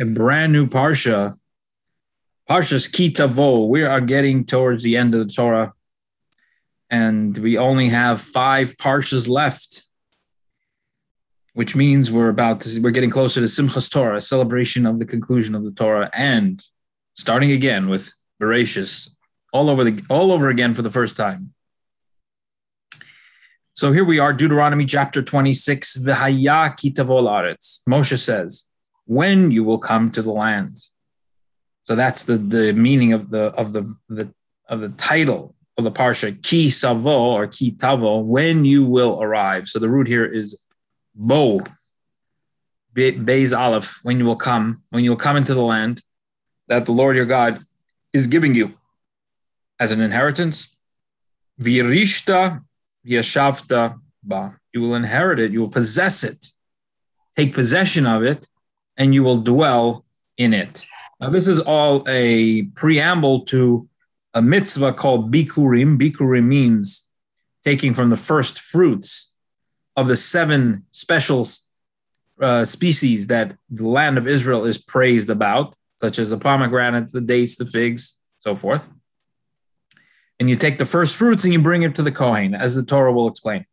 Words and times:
a 0.00 0.04
brand 0.04 0.52
new 0.52 0.66
Parsha. 0.66 1.38
Parsha's 2.48 2.86
Ki 2.86 3.12
Tavo. 3.12 3.68
We 3.68 3.82
are 3.82 4.00
getting 4.00 4.44
towards 4.44 4.82
the 4.82 4.96
end 4.96 5.14
of 5.14 5.26
the 5.26 5.32
Torah, 5.32 5.72
and 6.90 7.36
we 7.38 7.58
only 7.58 7.88
have 7.88 8.20
five 8.20 8.76
Parshas 8.76 9.28
left, 9.28 9.82
which 11.54 11.74
means 11.74 12.12
we're 12.12 12.28
about 12.28 12.60
to, 12.62 12.80
we're 12.80 12.92
getting 12.92 13.10
closer 13.10 13.40
to 13.40 13.46
Simchas 13.46 13.90
Torah, 13.90 14.20
celebration 14.20 14.86
of 14.86 14.98
the 14.98 15.06
conclusion 15.06 15.54
of 15.54 15.64
the 15.64 15.72
Torah, 15.72 16.10
and 16.14 16.62
starting 17.14 17.50
again 17.50 17.88
with 17.88 18.12
Bereshis, 18.40 19.10
all 19.52 19.68
over 19.68 19.82
the 19.82 20.04
all 20.08 20.30
over 20.30 20.48
again 20.48 20.72
for 20.74 20.82
the 20.82 20.90
first 20.90 21.16
time. 21.16 21.52
So 23.72 23.92
here 23.92 24.04
we 24.04 24.18
are, 24.18 24.32
Deuteronomy 24.32 24.86
chapter 24.86 25.20
26, 25.20 25.98
V'haya 25.98 26.74
kitavol 26.78 27.28
aretz. 27.28 27.80
Moshe 27.86 28.18
says, 28.18 28.70
when 29.06 29.50
you 29.50 29.64
will 29.64 29.78
come 29.78 30.10
to 30.10 30.22
the 30.22 30.32
land. 30.32 30.78
So 31.84 31.94
that's 31.94 32.24
the, 32.24 32.36
the 32.36 32.72
meaning 32.72 33.12
of 33.12 33.30
the 33.30 33.52
of 33.52 33.72
the, 33.72 33.82
the 34.08 34.32
of 34.68 34.80
the 34.80 34.90
title 34.90 35.54
of 35.78 35.84
the 35.84 35.92
parsha, 35.92 36.42
ki 36.42 36.70
savo 36.70 37.10
or 37.10 37.46
ki 37.46 37.72
tavo, 37.72 38.24
when 38.24 38.64
you 38.64 38.84
will 38.84 39.22
arrive. 39.22 39.68
So 39.68 39.78
the 39.78 39.88
root 39.88 40.08
here 40.08 40.24
is 40.24 40.60
bo, 41.14 41.60
Beis 42.94 43.56
Aleph, 43.56 44.00
when 44.02 44.18
you 44.18 44.24
will 44.24 44.36
come, 44.36 44.82
when 44.90 45.04
you 45.04 45.10
will 45.10 45.16
come 45.16 45.36
into 45.36 45.54
the 45.54 45.62
land 45.62 46.02
that 46.68 46.86
the 46.86 46.92
Lord 46.92 47.14
your 47.14 47.26
God 47.26 47.64
is 48.12 48.26
giving 48.26 48.54
you 48.54 48.74
as 49.78 49.92
an 49.92 50.00
inheritance. 50.00 50.80
Virishta 51.60 52.62
yashavta 53.06 53.98
ba. 54.22 54.58
You 54.72 54.80
will 54.80 54.94
inherit 54.94 55.38
it. 55.38 55.52
You 55.52 55.60
will 55.60 55.68
possess 55.68 56.24
it. 56.24 56.46
Take 57.36 57.54
possession 57.54 58.06
of 58.06 58.22
it, 58.22 58.48
and 58.96 59.14
you 59.14 59.22
will 59.22 59.38
dwell 59.38 60.04
in 60.36 60.54
it. 60.54 60.86
Now, 61.20 61.30
this 61.30 61.48
is 61.48 61.60
all 61.60 62.04
a 62.08 62.62
preamble 62.74 63.40
to 63.46 63.88
a 64.34 64.42
mitzvah 64.42 64.94
called 64.94 65.32
bikurim. 65.32 65.98
Bikurim 65.98 66.44
means 66.44 67.10
taking 67.64 67.94
from 67.94 68.10
the 68.10 68.16
first 68.16 68.60
fruits 68.60 69.34
of 69.96 70.08
the 70.08 70.16
seven 70.16 70.84
special 70.90 71.46
uh, 72.40 72.64
species 72.64 73.28
that 73.28 73.56
the 73.70 73.86
land 73.86 74.18
of 74.18 74.28
Israel 74.28 74.66
is 74.66 74.76
praised 74.76 75.30
about, 75.30 75.74
such 75.96 76.18
as 76.18 76.30
the 76.30 76.38
pomegranates, 76.38 77.12
the 77.12 77.20
dates, 77.20 77.56
the 77.56 77.64
figs, 77.64 78.20
so 78.38 78.54
forth 78.54 78.86
and 80.38 80.50
you 80.50 80.56
take 80.56 80.78
the 80.78 80.84
first 80.84 81.14
fruits 81.14 81.44
and 81.44 81.52
you 81.52 81.62
bring 81.62 81.82
it 81.82 81.94
to 81.96 82.02
the 82.02 82.12
Kohen, 82.12 82.54
as 82.54 82.74
the 82.74 82.84
Torah 82.84 83.12
will 83.12 83.28
explain. 83.28 83.64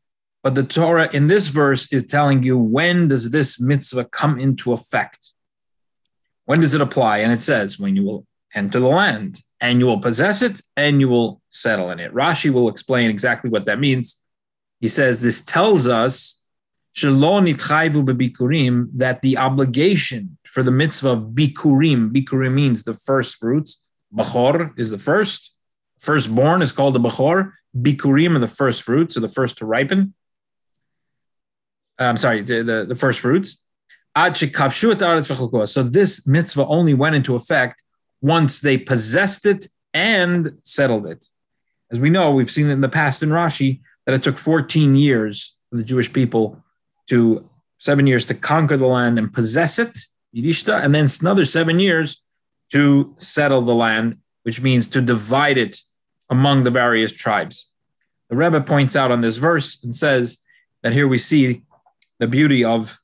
But 0.44 0.56
the 0.56 0.64
Torah 0.64 1.10
in 1.14 1.28
this 1.28 1.48
verse 1.48 1.92
is 1.92 2.06
telling 2.06 2.44
you 2.44 2.58
when 2.58 3.08
does 3.08 3.32
this 3.32 3.60
mitzvah 3.62 4.06
come 4.06 4.38
into 4.40 4.74
effect? 4.74 5.34
When 6.46 6.60
does 6.60 6.74
it 6.76 6.82
apply? 6.82 7.20
And 7.20 7.32
it 7.32 7.42
says, 7.42 7.80
when 7.80 7.96
you 7.96 8.04
will 8.04 8.28
enter 8.54 8.80
the 8.80 8.88
land 8.88 9.40
and 9.62 9.80
you 9.80 9.86
will 9.86 10.02
possess 10.02 10.42
it 10.42 10.62
and 10.76 11.00
you 11.00 11.08
will 11.08 11.42
settle 11.50 11.90
in 11.92 12.00
it. 12.02 12.14
Rashi 12.14 12.52
will 12.52 12.68
explain 12.68 13.10
exactly 13.10 13.50
what 13.50 13.66
that 13.66 13.80
means. 13.80 14.22
He 14.82 14.90
says 14.90 15.22
this 15.22 15.44
tells 15.44 15.88
us 15.88 16.42
that 17.02 17.10
the 19.22 19.38
obligation 19.38 20.38
for 20.46 20.62
the 20.62 20.72
mitzvah 20.72 21.18
bikurim, 21.18 22.12
bikurim 22.12 22.54
means 22.54 22.84
the 22.84 22.94
first 22.94 23.38
fruits, 23.38 23.88
bachor 24.14 24.78
is 24.78 24.92
the 24.92 25.00
first, 25.00 25.54
Firstborn 26.04 26.62
is 26.62 26.74
called 26.74 26.96
the 26.96 27.00
Bechor. 27.00 27.54
Bikurim 27.78 28.36
are 28.36 28.40
the 28.40 28.48
first 28.48 28.84
fruits, 28.84 29.16
or 29.16 29.22
the 29.22 29.30
first 29.30 29.58
to 29.60 29.66
ripen. 29.66 30.14
I'm 32.06 32.18
sorry, 32.18 32.42
the, 32.42 32.64
the, 32.64 32.86
the 32.90 32.96
first 32.96 33.20
fruits. 33.20 33.62
So 34.16 35.84
this 35.84 36.28
mitzvah 36.28 36.66
only 36.68 36.94
went 36.94 37.16
into 37.16 37.36
effect 37.36 37.84
once 38.22 38.62
they 38.62 38.78
possessed 38.78 39.46
it 39.46 39.68
and 39.94 40.58
settled 40.64 41.08
it. 41.08 41.26
As 41.92 42.00
we 42.00 42.10
know, 42.10 42.32
we've 42.32 42.52
seen 42.52 42.70
it 42.70 42.74
in 42.74 42.82
the 42.82 42.90
past 42.90 43.24
in 43.24 43.30
Rashi 43.30 43.82
that 44.06 44.16
it 44.16 44.24
took 44.24 44.38
14 44.38 44.96
years 44.96 45.58
for 45.70 45.78
the 45.78 45.84
Jewish 45.84 46.12
people 46.12 46.64
to 47.08 47.50
seven 47.80 48.08
years 48.08 48.26
to 48.26 48.34
conquer 48.34 48.78
the 48.78 48.88
land 48.88 49.18
and 49.18 49.32
possess 49.32 49.80
it, 49.80 49.98
Yidishta, 50.36 50.84
and 50.84 50.94
then 50.96 51.08
another 51.22 51.46
seven 51.46 51.80
years 51.80 52.22
to 52.72 53.14
settle 53.18 53.62
the 53.62 53.76
land, 53.76 54.18
which 54.44 54.62
means 54.62 54.88
to 54.90 55.02
divide 55.02 55.58
it 55.58 55.80
among 56.30 56.64
the 56.64 56.72
various 56.72 57.12
tribes. 57.12 57.72
The 58.30 58.36
Rebbe 58.36 58.62
points 58.62 58.96
out 58.96 59.12
on 59.12 59.22
this 59.22 59.38
verse 59.38 59.84
and 59.84 59.94
says 59.94 60.44
that 60.82 60.94
here 60.94 61.08
we 61.08 61.18
see 61.18 61.64
the 62.24 62.28
beauty 62.30 62.64
of 62.64 62.98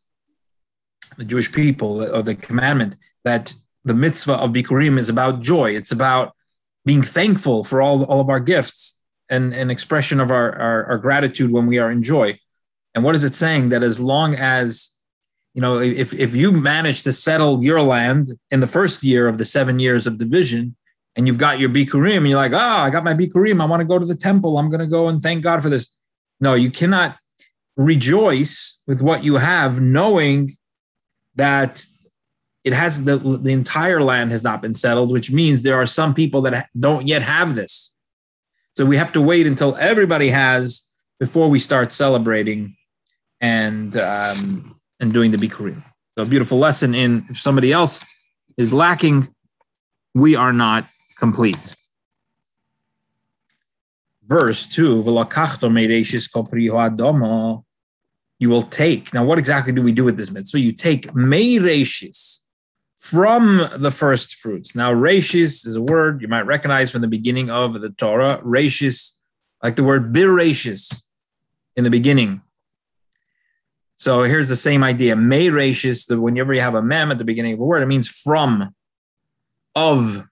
the 1.18 1.26
Jewish 1.26 1.52
people, 1.52 2.02
of 2.02 2.24
the 2.24 2.36
commandment, 2.36 2.96
that 3.26 3.54
the 3.84 3.94
mitzvah 3.94 4.36
of 4.36 4.52
Bikurim 4.52 4.98
is 4.98 5.10
about 5.10 5.42
joy. 5.42 5.72
It's 5.76 5.92
about 5.92 6.34
being 6.86 7.02
thankful 7.02 7.66
for 7.66 7.82
all, 7.82 8.06
all 8.06 8.22
of 8.22 8.30
our 8.30 8.40
gifts 8.40 9.02
and 9.30 9.54
an 9.54 9.70
expression 9.70 10.22
of 10.22 10.32
our, 10.32 10.58
our, 10.58 10.86
our 10.92 10.98
gratitude 10.98 11.52
when 11.52 11.68
we 11.68 11.80
are 11.80 11.92
in 11.92 12.02
joy. 12.02 12.40
And 12.96 13.04
what 13.04 13.14
is 13.14 13.26
it 13.26 13.36
saying? 13.36 13.70
That 13.70 13.84
as 13.84 14.00
long 14.00 14.36
as, 14.36 14.98
you 15.54 15.62
know, 15.62 15.80
if, 15.80 16.14
if 16.14 16.34
you 16.34 16.54
manage 16.54 17.04
to 17.04 17.12
settle 17.12 17.62
your 17.62 17.82
land 17.82 18.30
in 18.52 18.62
the 18.62 18.68
first 18.68 19.04
year 19.04 19.28
of 19.28 19.38
the 19.38 19.44
seven 19.44 19.80
years 19.80 20.08
of 20.08 20.18
division, 20.18 20.78
and 21.18 21.28
you've 21.28 21.38
got 21.38 21.60
your 21.60 21.70
bikurim, 21.70 22.20
and 22.20 22.30
you're 22.30 22.38
like, 22.38 22.54
oh, 22.54 22.58
I 22.86 22.90
got 22.90 23.04
my 23.04 23.14
bikurim. 23.14 23.62
I 23.62 23.66
want 23.66 23.82
to 23.82 23.86
go 23.86 24.00
to 24.00 24.06
the 24.06 24.16
temple. 24.16 24.58
I'm 24.58 24.70
going 24.70 24.80
to 24.80 24.88
go 24.88 25.10
and 25.10 25.22
thank 25.22 25.44
God 25.44 25.62
for 25.62 25.68
this. 25.68 25.98
No, 26.40 26.54
you 26.54 26.72
cannot 26.72 27.18
rejoice 27.80 28.82
with 28.88 29.02
what 29.02 29.24
you 29.24 29.38
have, 29.38 29.80
knowing 29.80 30.58
that 31.36 31.86
it 32.66 32.74
has 32.74 33.06
the, 33.06 33.18
the 33.18 33.54
entire 33.54 34.02
land 34.02 34.32
has 34.32 34.44
not 34.44 34.62
been 34.62 34.74
settled, 34.74 35.12
which 35.12 35.32
means 35.32 35.64
there 35.64 35.78
are 35.78 35.86
some 35.86 36.14
people 36.14 36.42
that 36.42 36.68
don't 36.78 37.08
yet 37.08 37.22
have 37.22 37.56
this. 37.56 37.96
So 38.76 38.86
we 38.86 38.98
have 38.98 39.14
to 39.14 39.22
wait 39.22 39.48
until 39.48 39.78
everybody 39.78 40.28
has 40.30 40.90
before 41.22 41.50
we 41.50 41.58
start 41.60 41.94
celebrating 41.94 42.76
and 43.40 43.96
um, 43.96 44.76
and 45.00 45.14
doing 45.14 45.32
the 45.32 45.38
bikurim. 45.38 45.82
So 46.18 46.26
beautiful 46.26 46.60
lesson 46.60 46.94
in 46.94 47.26
if 47.30 47.40
somebody 47.40 47.72
else 47.72 48.06
is 48.58 48.74
lacking, 48.74 49.34
we 50.14 50.36
are 50.36 50.52
not 50.52 50.86
complete. 51.18 51.76
Verse 54.26 54.66
2, 54.68 55.02
you 58.40 58.50
will 58.50 58.62
take. 58.62 59.14
Now, 59.14 59.26
what 59.26 59.38
exactly 59.38 59.74
do 59.74 59.82
we 59.82 59.92
do 59.92 60.06
with 60.06 60.18
this 60.18 60.32
mitzvah? 60.32 60.60
You 60.60 60.72
take 60.72 61.12
meireshis 61.12 62.40
from 62.98 63.68
the 63.78 63.92
first 63.92 64.36
fruits. 64.36 64.76
Now, 64.76 64.94
rashis 64.94 65.68
is 65.68 65.76
a 65.76 65.82
word 65.82 66.22
you 66.22 66.28
might 66.28 66.46
recognize 66.46 66.90
from 66.90 67.02
the 67.02 67.08
beginning 67.08 67.50
of 67.50 67.80
the 67.80 67.90
Torah. 67.92 68.42
Rashis, 68.44 69.18
like 69.62 69.76
the 69.76 69.84
word 69.84 70.14
birashis 70.14 71.04
in 71.76 71.84
the 71.84 71.90
beginning. 71.90 72.42
So 73.96 74.24
here's 74.24 74.48
the 74.48 74.56
same 74.56 74.84
idea. 74.84 75.18
May 75.18 75.48
rashis, 75.48 76.18
whenever 76.18 76.54
you 76.54 76.62
have 76.62 76.76
a 76.76 76.82
mem 76.82 77.12
at 77.12 77.18
the 77.18 77.26
beginning 77.26 77.54
of 77.54 77.60
a 77.60 77.64
word, 77.64 77.84
it 77.84 77.88
means 77.88 78.08
from, 78.08 78.74
of, 79.76 80.26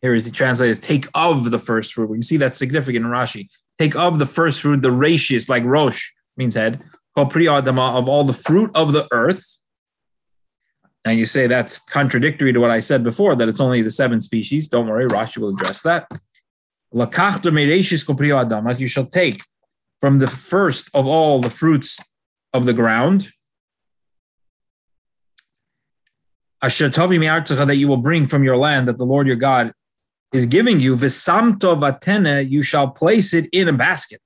here 0.00 0.14
is 0.14 0.24
the 0.24 0.30
translated 0.30 0.80
take 0.80 1.06
of 1.14 1.50
the 1.50 1.58
first 1.58 1.94
fruit. 1.94 2.08
We 2.08 2.18
can 2.18 2.22
see 2.22 2.36
that's 2.36 2.58
significant 2.58 3.04
in 3.04 3.10
Rashi. 3.10 3.48
Take 3.78 3.96
of 3.96 4.20
the 4.20 4.26
first 4.26 4.60
fruit, 4.60 4.82
the 4.82 4.88
rashis, 4.88 5.48
like 5.48 5.64
Rosh 5.64 6.10
means 6.36 6.54
head, 6.54 6.82
of 7.18 8.08
all 8.08 8.24
the 8.24 8.32
fruit 8.32 8.70
of 8.74 8.92
the 8.92 9.06
earth. 9.12 9.58
And 11.04 11.18
you 11.18 11.26
say 11.26 11.46
that's 11.46 11.78
contradictory 11.78 12.52
to 12.52 12.60
what 12.60 12.70
I 12.70 12.80
said 12.80 13.02
before, 13.04 13.34
that 13.36 13.48
it's 13.48 13.60
only 13.60 13.82
the 13.82 13.90
seven 13.90 14.20
species. 14.20 14.68
Don't 14.68 14.88
worry, 14.88 15.06
Rashi 15.06 15.38
will 15.38 15.50
address 15.50 15.82
that. 15.82 16.06
You 18.80 18.88
shall 18.88 19.06
take 19.06 19.42
from 20.00 20.18
the 20.18 20.26
first 20.26 20.90
of 20.94 21.06
all 21.06 21.40
the 21.40 21.50
fruits 21.50 21.98
of 22.52 22.66
the 22.66 22.72
ground, 22.72 23.30
that 26.62 27.76
you 27.76 27.88
will 27.88 27.98
bring 27.98 28.26
from 28.26 28.42
your 28.42 28.56
land, 28.56 28.88
that 28.88 28.98
the 28.98 29.04
Lord 29.04 29.26
your 29.26 29.36
God 29.36 29.72
is 30.32 30.46
giving 30.46 30.80
you 30.80 30.96
vatene, 30.96 32.50
you 32.50 32.62
shall 32.62 32.90
place 32.90 33.32
it 33.32 33.48
in 33.52 33.68
a 33.68 33.72
basket. 33.72 34.20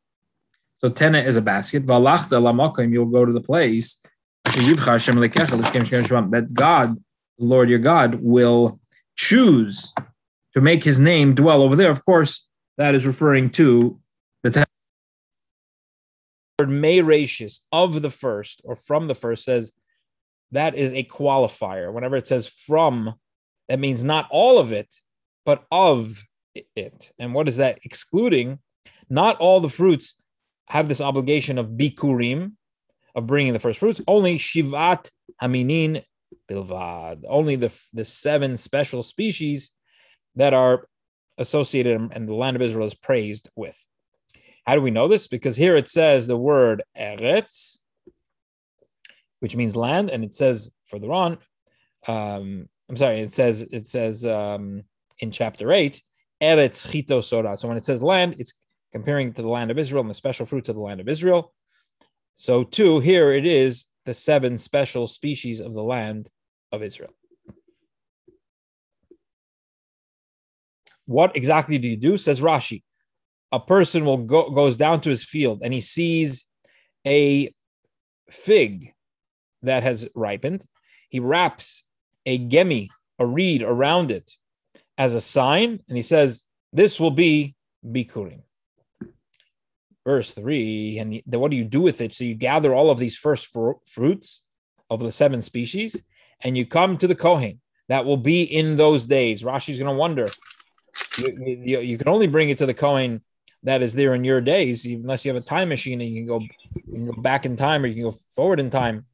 So 0.82 0.90
tena 0.90 1.25
is 1.25 1.37
a 1.37 1.43
basket. 1.43 1.87
Valachta 1.87 2.43
lamakim, 2.43 2.90
you'll 2.90 3.06
go 3.06 3.25
to 3.25 3.32
the 3.32 3.40
place 3.40 4.02
that 4.44 6.50
God, 6.52 6.99
Lord 7.38 7.70
your 7.70 7.79
God, 7.79 8.19
will 8.20 8.81
choose 9.17 9.94
to 10.55 10.61
make 10.61 10.82
his 10.82 10.99
name 10.99 11.34
dwell 11.34 11.62
over 11.62 11.76
there. 11.76 11.90
Of 11.90 12.05
course, 12.05 12.49
that 12.79 12.96
is 12.96 13.06
referring 13.06 13.50
to 13.50 14.00
the 14.43 14.67
word 16.58 16.69
Meirashis 16.69 17.61
of 17.70 18.02
the 18.02 18.11
first 18.11 18.61
or 18.64 18.75
from 18.75 19.06
the 19.06 19.14
first 19.14 19.44
says 19.44 19.73
that 20.50 20.75
is 20.75 20.90
a 20.93 21.05
qualifier. 21.05 21.93
Whenever 21.93 22.17
it 22.17 22.26
says 22.26 22.49
from, 22.49 23.14
that 23.69 23.79
means 23.79 24.02
not 24.02 24.26
all 24.31 24.58
of 24.58 24.73
it, 24.73 24.93
but 25.46 25.64
of 25.70 26.25
it. 26.55 27.12
And 27.20 27.34
what 27.34 27.46
is 27.46 27.58
that 27.58 27.79
excluding? 27.84 28.58
Not 29.08 29.37
all 29.38 29.61
the 29.61 29.69
fruits 29.69 30.17
have 30.73 30.89
this 30.89 31.03
obligation 31.03 31.59
of 31.59 31.67
bikurim, 31.67 32.53
of 33.15 33.27
bringing 33.27 33.53
the 33.53 33.59
first 33.59 33.79
fruits. 33.79 34.01
Only 34.09 34.39
shivat 34.39 35.11
haminin 35.43 36.03
bilvad. 36.51 37.25
Only 37.29 37.57
the 37.57 37.71
the 37.93 38.07
seven 38.07 38.57
special 38.57 39.03
species 39.03 39.73
that 40.37 40.55
are 40.55 40.89
associated 41.37 42.01
and 42.15 42.27
the 42.27 42.35
land 42.35 42.57
of 42.57 42.63
Israel 42.63 42.87
is 42.87 42.95
praised 42.95 43.51
with. 43.55 43.77
How 44.65 44.75
do 44.75 44.81
we 44.81 44.91
know 44.91 45.09
this? 45.09 45.27
Because 45.27 45.57
here 45.57 45.77
it 45.77 45.91
says 45.91 46.27
the 46.27 46.39
word 46.39 46.83
eretz, 46.99 47.79
which 49.41 49.55
means 49.55 49.77
land, 49.77 50.09
and 50.09 50.25
it 50.25 50.35
says 50.35 50.71
further 50.87 51.13
on, 51.13 51.33
um, 52.07 52.67
I'm 52.89 52.97
sorry, 52.97 53.21
it 53.21 53.35
says 53.35 53.61
it 53.61 53.87
says 53.87 54.25
um, 54.25 54.85
in 55.19 55.33
chapter 55.33 55.71
eight, 55.71 56.03
eretz 56.41 56.81
chito 56.91 57.23
sora. 57.23 57.59
So 57.59 57.69
when 57.69 57.77
it 57.77 57.85
says 57.85 58.03
land, 58.03 58.37
it's 58.39 58.55
comparing 58.93 59.33
to 59.33 59.43
the 59.43 59.49
land 59.49 59.71
of 59.71 59.79
Israel 59.79 60.03
and 60.03 60.11
the 60.11 60.15
special 60.15 60.47
fruits 60.47 60.69
of 60.69 60.77
the 60.77 60.83
land 60.83 61.00
of 61.00 61.09
Israel. 61.09 61.53
So 62.35 62.65
too 62.65 63.00
here 63.00 63.33
it 63.33 63.47
is 63.47 63.87
the 64.05 64.15
seven 64.15 64.59
special 64.59 65.09
species 65.09 65.61
of 65.61 65.75
the 65.75 65.83
land 65.83 66.31
of 66.71 66.83
Israel. 66.83 67.11
What 71.06 71.37
exactly 71.37 71.79
do 71.79 71.89
you 71.89 71.97
do? 71.97 72.17
Says 72.17 72.41
Rashi. 72.41 72.83
A 73.50 73.61
person 73.61 74.05
will 74.05 74.19
go 74.19 74.50
goes 74.50 74.77
down 74.77 75.00
to 75.03 75.11
his 75.11 75.25
field 75.25 75.61
and 75.62 75.73
he 75.73 75.81
sees 75.81 76.47
a 77.06 77.53
fig 78.31 78.94
that 79.62 79.83
has 79.83 80.09
ripened. 80.15 80.65
He 81.11 81.21
wraps 81.21 81.85
a 82.25 82.39
gemi, 82.39 82.89
a 83.19 83.27
reed 83.27 83.62
around 83.62 84.11
it 84.11 84.33
as 84.97 85.15
a 85.15 85.21
sign, 85.21 85.81
and 85.89 85.97
he 85.97 86.03
says, 86.03 86.44
This 86.73 86.99
will 86.99 87.11
be 87.11 87.55
Bikurim. 87.85 88.43
Verse 90.05 90.33
three, 90.33 90.99
and 90.99 91.23
then 91.27 91.41
what 91.41 91.51
do 91.51 91.57
you 91.57 91.65
do 91.65 91.81
with 91.81 92.01
it? 92.01 92.13
So 92.13 92.25
you 92.25 92.35
gather 92.35 92.75
all 92.75 92.91
of 92.91 92.99
these 92.99 93.17
first 93.17 93.47
fr- 93.47 93.79
fruits 93.87 94.43
of 94.91 95.01
the 95.01 95.13
seven 95.13 95.43
species, 95.43 95.97
and 96.41 96.57
you 96.57 96.67
come 96.67 96.97
to 96.99 97.07
the 97.07 97.15
Kohen. 97.15 97.61
That 97.89 98.05
will 98.05 98.17
be 98.17 98.43
in 98.43 98.77
those 98.77 99.07
days. 99.07 99.43
Rashi's 99.43 99.79
going 99.79 99.93
to 99.93 99.99
wonder. 99.99 100.27
You, 101.19 101.63
you, 101.65 101.81
you, 101.81 101.99
can 101.99 102.09
only 102.09 102.27
bring 102.27 102.49
it 102.49 102.59
to 102.59 102.67
the 102.67 102.75
Kohen 102.75 103.23
that 103.65 103.83
is 103.83 103.93
there 103.93 104.15
in 104.15 104.25
your 104.25 104.41
days, 104.41 104.85
unless 104.87 105.25
you 105.25 105.33
have 105.33 105.41
a 105.41 105.45
time 105.45 105.69
machine 105.69 106.01
and 106.01 106.11
you 106.11 106.21
can 106.21 106.27
go, 106.27 106.41
you 106.75 106.93
can 106.93 107.07
go 107.07 107.21
back 107.21 107.47
in 107.47 107.57
time 107.57 107.85
or 107.85 107.87
you 107.87 107.95
can 107.95 108.05
go 108.05 108.17
forward 108.35 108.61
in 108.61 108.71
time. 108.71 109.07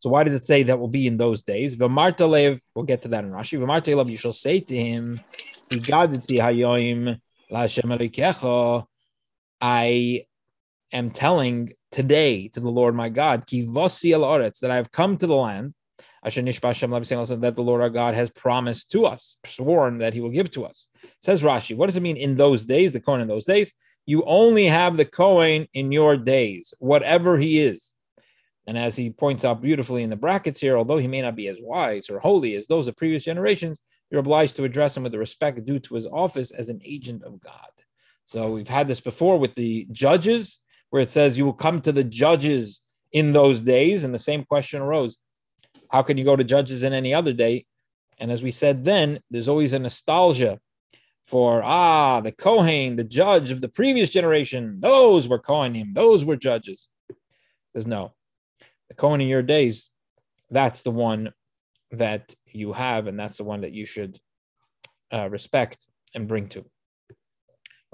So 0.00 0.10
why 0.10 0.24
does 0.24 0.34
it 0.34 0.44
say 0.44 0.64
that 0.64 0.80
will 0.80 0.88
be 0.88 1.06
in 1.06 1.16
those 1.16 1.44
days? 1.44 1.76
V'martalev, 1.76 2.60
we'll 2.74 2.84
get 2.84 3.02
to 3.02 3.08
that 3.08 3.24
in 3.24 3.30
Rashi. 3.30 3.58
V'martalev, 3.58 4.10
you 4.10 4.16
shall 4.16 4.32
say 4.32 4.58
to 4.58 4.76
him, 4.76 5.20
I 9.64 10.24
am 10.92 11.10
telling 11.10 11.72
today 11.92 12.48
to 12.48 12.58
the 12.58 12.68
Lord 12.68 12.96
my 12.96 13.08
God, 13.08 13.44
that 13.46 14.68
I 14.68 14.76
have 14.76 14.90
come 14.90 15.16
to 15.16 15.26
the 15.28 15.36
land, 15.36 15.74
that 16.24 17.52
the 17.56 17.62
Lord 17.62 17.80
our 17.80 17.90
God 17.90 18.14
has 18.14 18.30
promised 18.30 18.90
to 18.90 19.06
us, 19.06 19.36
sworn 19.46 19.98
that 19.98 20.14
he 20.14 20.20
will 20.20 20.30
give 20.30 20.50
to 20.50 20.64
us. 20.64 20.88
Says 21.20 21.44
Rashi, 21.44 21.76
what 21.76 21.86
does 21.86 21.96
it 21.96 22.02
mean 22.02 22.16
in 22.16 22.34
those 22.34 22.64
days, 22.64 22.92
the 22.92 23.00
Kohen 23.00 23.20
in 23.20 23.28
those 23.28 23.44
days? 23.44 23.72
You 24.04 24.24
only 24.24 24.66
have 24.66 24.96
the 24.96 25.04
Kohen 25.04 25.68
in 25.74 25.92
your 25.92 26.16
days, 26.16 26.74
whatever 26.80 27.38
he 27.38 27.60
is. 27.60 27.92
And 28.66 28.76
as 28.76 28.96
he 28.96 29.10
points 29.10 29.44
out 29.44 29.62
beautifully 29.62 30.02
in 30.02 30.10
the 30.10 30.16
brackets 30.16 30.60
here, 30.60 30.76
although 30.76 30.98
he 30.98 31.06
may 31.06 31.22
not 31.22 31.36
be 31.36 31.46
as 31.46 31.58
wise 31.60 32.10
or 32.10 32.18
holy 32.18 32.56
as 32.56 32.66
those 32.66 32.88
of 32.88 32.96
previous 32.96 33.22
generations, 33.22 33.78
you're 34.10 34.18
obliged 34.18 34.56
to 34.56 34.64
address 34.64 34.96
him 34.96 35.04
with 35.04 35.12
the 35.12 35.18
respect 35.18 35.64
due 35.64 35.78
to 35.78 35.94
his 35.94 36.08
office 36.08 36.50
as 36.50 36.68
an 36.68 36.80
agent 36.84 37.22
of 37.22 37.40
God. 37.40 37.70
So 38.32 38.50
we've 38.50 38.66
had 38.66 38.88
this 38.88 39.02
before 39.02 39.38
with 39.38 39.54
the 39.56 39.86
judges, 39.92 40.58
where 40.88 41.02
it 41.02 41.10
says 41.10 41.36
you 41.36 41.44
will 41.44 41.52
come 41.52 41.82
to 41.82 41.92
the 41.92 42.02
judges 42.02 42.80
in 43.12 43.34
those 43.34 43.60
days. 43.60 44.04
And 44.04 44.14
the 44.14 44.18
same 44.18 44.42
question 44.46 44.80
arose 44.80 45.18
how 45.90 46.00
can 46.00 46.16
you 46.16 46.24
go 46.24 46.34
to 46.34 46.42
judges 46.42 46.82
in 46.82 46.94
any 46.94 47.12
other 47.12 47.34
day? 47.34 47.66
And 48.18 48.32
as 48.32 48.42
we 48.42 48.50
said 48.50 48.86
then, 48.86 49.20
there's 49.30 49.50
always 49.50 49.74
a 49.74 49.78
nostalgia 49.78 50.60
for 51.26 51.62
ah, 51.62 52.22
the 52.22 52.32
Kohen, 52.32 52.96
the 52.96 53.04
judge 53.04 53.50
of 53.50 53.60
the 53.60 53.68
previous 53.68 54.08
generation, 54.08 54.78
those 54.80 55.28
were 55.28 55.38
Kohanim, 55.38 55.94
those 55.94 56.24
were 56.24 56.36
judges. 56.36 56.88
Says 57.74 57.86
no, 57.86 58.14
the 58.88 58.94
Kohen 58.94 59.20
in 59.20 59.28
your 59.28 59.42
days, 59.42 59.90
that's 60.50 60.82
the 60.82 60.90
one 60.90 61.34
that 61.90 62.34
you 62.46 62.72
have, 62.72 63.08
and 63.08 63.20
that's 63.20 63.36
the 63.36 63.44
one 63.44 63.60
that 63.60 63.72
you 63.72 63.84
should 63.84 64.18
uh, 65.12 65.28
respect 65.28 65.86
and 66.14 66.26
bring 66.26 66.48
to. 66.48 66.64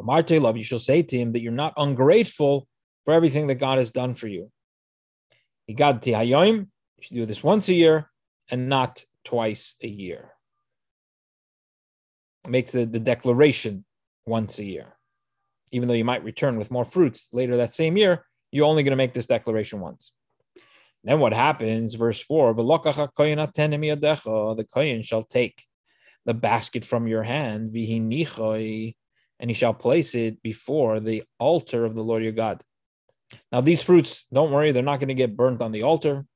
Marte 0.04 0.32
love, 0.32 0.56
you 0.56 0.62
shall 0.62 0.78
say 0.78 1.02
to 1.02 1.18
him 1.18 1.32
that 1.32 1.40
you're 1.40 1.52
not 1.52 1.74
ungrateful 1.76 2.68
for 3.04 3.14
everything 3.14 3.48
that 3.48 3.56
God 3.56 3.78
has 3.78 3.90
done 3.90 4.14
for 4.14 4.28
you. 4.28 4.50
You 6.96 7.02
should 7.02 7.14
do 7.14 7.26
this 7.26 7.42
once 7.42 7.68
a 7.68 7.74
year 7.74 8.10
and 8.50 8.68
not 8.68 9.04
twice 9.24 9.74
a 9.82 9.88
year. 9.88 10.32
Makes 12.48 12.72
the, 12.72 12.86
the 12.86 13.00
declaration 13.00 13.84
once 14.24 14.58
a 14.58 14.64
year. 14.64 14.96
Even 15.70 15.88
though 15.88 15.94
you 15.94 16.04
might 16.04 16.24
return 16.24 16.56
with 16.56 16.70
more 16.70 16.84
fruits 16.84 17.28
later 17.32 17.56
that 17.56 17.74
same 17.74 17.96
year, 17.96 18.24
you're 18.50 18.66
only 18.66 18.82
going 18.82 18.92
to 18.92 18.96
make 18.96 19.14
this 19.14 19.26
declaration 19.26 19.80
once. 19.80 20.12
Then 21.04 21.20
what 21.20 21.32
happens? 21.32 21.94
Verse 21.94 22.20
4 22.20 22.54
The 22.54 22.62
kohen 24.72 25.02
shall 25.02 25.22
take 25.22 25.64
the 26.24 26.34
basket 26.34 26.84
from 26.84 27.06
your 27.06 27.22
hand, 27.22 27.72
and 29.40 29.50
he 29.50 29.54
shall 29.54 29.74
place 29.74 30.14
it 30.14 30.42
before 30.42 31.00
the 31.00 31.22
altar 31.38 31.84
of 31.84 31.94
the 31.94 32.02
Lord 32.02 32.22
your 32.22 32.32
God. 32.32 32.62
Now, 33.52 33.60
these 33.60 33.82
fruits, 33.82 34.24
don't 34.32 34.50
worry, 34.50 34.72
they're 34.72 34.82
not 34.82 35.00
going 35.00 35.08
to 35.08 35.14
get 35.14 35.36
burnt 35.36 35.60
on 35.60 35.72
the 35.72 35.82
altar. 35.82 36.26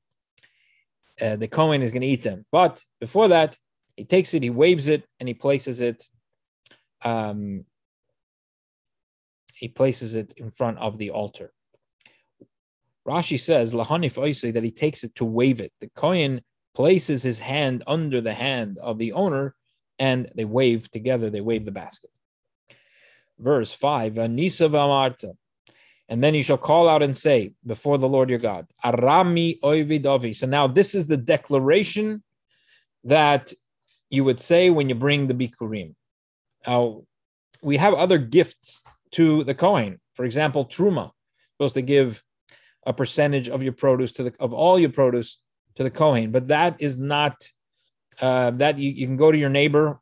Uh, 1.19 1.35
the 1.35 1.47
Kohen 1.47 1.81
is 1.81 1.91
going 1.91 2.01
to 2.01 2.07
eat 2.07 2.23
them. 2.23 2.45
But 2.51 2.83
before 2.99 3.29
that, 3.29 3.57
he 3.95 4.05
takes 4.05 4.33
it, 4.33 4.43
he 4.43 4.49
waves 4.49 4.87
it, 4.87 5.05
and 5.19 5.27
he 5.27 5.33
places 5.33 5.81
it. 5.81 6.03
Um, 7.03 7.65
he 9.55 9.67
places 9.67 10.15
it 10.15 10.33
in 10.37 10.51
front 10.51 10.77
of 10.79 10.97
the 10.97 11.11
altar. 11.11 11.51
Rashi 13.07 13.39
says, 13.39 13.73
Lahanif 13.73 14.13
Oisei, 14.13 14.53
that 14.53 14.63
he 14.63 14.71
takes 14.71 15.03
it 15.03 15.13
to 15.15 15.25
wave 15.25 15.59
it. 15.59 15.73
The 15.81 15.89
Kohen 15.95 16.41
places 16.73 17.21
his 17.21 17.39
hand 17.39 17.83
under 17.85 18.21
the 18.21 18.33
hand 18.33 18.79
of 18.81 18.97
the 18.97 19.13
owner 19.13 19.55
and 19.99 20.29
they 20.35 20.45
wave 20.45 20.89
together, 20.89 21.29
they 21.29 21.41
wave 21.41 21.65
the 21.65 21.71
basket. 21.71 22.09
Verse 23.39 23.73
5, 23.73 24.13
Anisa 24.13 24.69
Vamarta. 24.69 25.35
And 26.09 26.23
then 26.23 26.33
you 26.33 26.43
shall 26.43 26.57
call 26.57 26.87
out 26.87 27.01
and 27.01 27.15
say 27.15 27.53
before 27.65 27.97
the 27.97 28.07
Lord 28.07 28.29
your 28.29 28.39
God, 28.39 28.67
Arami 28.83 29.59
Oividovi. 29.61 30.35
So 30.35 30.45
now 30.45 30.67
this 30.67 30.95
is 30.95 31.07
the 31.07 31.17
declaration 31.17 32.21
that 33.05 33.53
you 34.09 34.23
would 34.23 34.41
say 34.41 34.69
when 34.69 34.89
you 34.89 34.95
bring 34.95 35.27
the 35.27 35.33
Bikurim. 35.33 35.95
Now, 36.67 37.03
we 37.61 37.77
have 37.77 37.93
other 37.93 38.17
gifts 38.17 38.83
to 39.11 39.43
the 39.43 39.55
Kohen. 39.55 39.99
For 40.13 40.25
example, 40.25 40.65
Truma, 40.65 41.11
supposed 41.53 41.75
to 41.75 41.81
give 41.81 42.21
a 42.85 42.93
percentage 42.93 43.49
of 43.49 43.63
your 43.63 43.73
produce 43.73 44.11
to 44.13 44.23
the 44.23 44.33
of 44.39 44.53
all 44.53 44.77
your 44.77 44.89
produce 44.89 45.39
to 45.75 45.83
the 45.83 45.89
Kohen. 45.89 46.31
But 46.31 46.49
that 46.49 46.75
is 46.79 46.97
not 46.97 47.49
uh, 48.21 48.51
that 48.51 48.77
you, 48.77 48.89
you 48.91 49.07
can 49.07 49.17
go 49.17 49.31
to 49.31 49.37
your 49.37 49.49
neighbor 49.49 49.99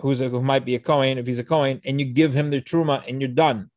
who's 0.00 0.20
a, 0.20 0.28
who 0.28 0.42
might 0.42 0.64
be 0.64 0.74
a 0.74 0.80
Kohen, 0.80 1.18
if 1.18 1.26
he's 1.26 1.38
a 1.38 1.44
Kohen, 1.44 1.80
and 1.84 1.98
you 2.00 2.06
give 2.06 2.32
him 2.32 2.50
the 2.50 2.60
truma 2.60 3.02
and 3.08 3.20
you're 3.20 3.28
done. 3.28 3.70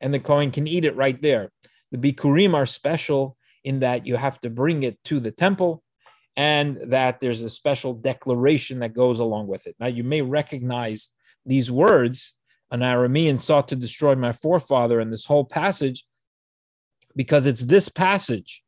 And 0.00 0.12
the 0.12 0.18
Kohen 0.18 0.50
can 0.50 0.66
eat 0.66 0.84
it 0.84 0.96
right 0.96 1.20
there. 1.20 1.52
The 1.92 1.98
Bikurim 1.98 2.54
are 2.54 2.66
special 2.66 3.36
in 3.64 3.80
that 3.80 4.06
you 4.06 4.16
have 4.16 4.40
to 4.40 4.50
bring 4.50 4.82
it 4.82 4.98
to 5.04 5.20
the 5.20 5.30
temple 5.30 5.82
and 6.36 6.78
that 6.90 7.20
there's 7.20 7.42
a 7.42 7.50
special 7.50 7.92
declaration 7.92 8.78
that 8.80 8.94
goes 8.94 9.18
along 9.18 9.46
with 9.48 9.66
it. 9.66 9.76
Now, 9.78 9.88
you 9.88 10.04
may 10.04 10.22
recognize 10.22 11.10
these 11.44 11.70
words. 11.70 12.34
An 12.70 12.80
Aramean 12.80 13.40
sought 13.40 13.68
to 13.68 13.76
destroy 13.76 14.14
my 14.14 14.32
forefather, 14.32 15.00
and 15.00 15.12
this 15.12 15.24
whole 15.24 15.44
passage 15.44 16.06
because 17.16 17.46
it's 17.46 17.62
this 17.62 17.88
passage, 17.88 18.62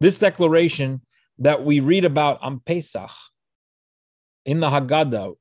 this 0.00 0.18
declaration 0.18 1.02
that 1.38 1.64
we 1.64 1.80
read 1.80 2.04
about 2.04 2.40
on 2.40 2.60
Pesach 2.60 3.10
in 4.44 4.60
the 4.60 4.68
Haggadah 4.68 5.34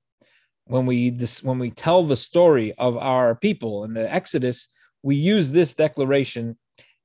when 0.67 0.85
we 0.85 1.09
this, 1.09 1.43
when 1.43 1.59
we 1.59 1.71
tell 1.71 2.03
the 2.03 2.17
story 2.17 2.73
of 2.73 2.97
our 2.97 3.35
people 3.35 3.83
in 3.83 3.93
the 3.93 4.11
Exodus, 4.13 4.67
we 5.03 5.15
use 5.15 5.51
this 5.51 5.73
declaration 5.73 6.57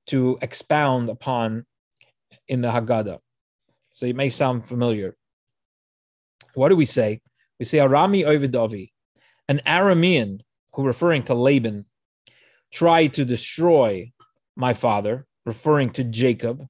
to 0.09 0.39
expound 0.43 1.09
upon 1.09 1.65
in 2.49 2.61
the 2.61 2.69
Haggadah. 2.69 3.19
So 3.93 4.07
it 4.07 4.17
may 4.17 4.29
sound 4.29 4.65
familiar. 4.65 5.17
What 6.55 6.69
do 6.69 6.77
we 6.77 6.87
say? 6.87 7.21
We 7.59 7.65
say 7.65 7.79
Arami 7.79 8.27
Ovidovi, 8.27 8.91
an 9.49 9.61
Aramean 9.67 10.41
who, 10.75 10.85
referring 10.85 11.23
to 11.25 11.35
Laban, 11.35 11.87
tried 12.73 13.15
to 13.15 13.25
destroy 13.25 14.13
my 14.57 14.75
father 14.75 15.27
referring 15.45 15.91
to 15.91 16.05
Jacob. 16.05 16.67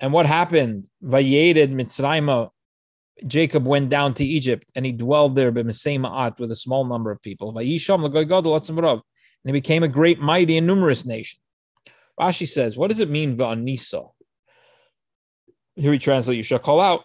And 0.00 0.12
what 0.12 0.26
happened? 0.26 0.88
Vayeded 1.02 1.72
Mitzrayim. 1.72 2.50
Jacob 3.26 3.66
went 3.66 3.88
down 3.88 4.14
to 4.14 4.24
Egypt 4.24 4.70
and 4.74 4.86
he 4.86 4.92
dwelled 4.92 5.36
there 5.36 5.52
with 5.52 5.68
a 5.68 5.74
small 5.74 6.84
number 6.84 7.10
of 7.10 7.20
people. 7.22 7.56
And 7.56 7.68
he 7.68 9.52
became 9.52 9.82
a 9.82 9.88
great, 9.88 10.20
mighty, 10.20 10.56
and 10.56 10.66
numerous 10.66 11.04
nation. 11.04 11.40
Rashi 12.18 12.48
says, 12.48 12.76
what 12.76 12.90
does 12.90 13.00
it 13.00 13.10
mean, 13.10 13.36
Va'anisa? 13.36 14.10
Here 15.74 15.90
we 15.90 15.98
translate, 15.98 16.36
you 16.36 16.42
shall 16.42 16.58
call 16.58 16.80
out. 16.80 17.04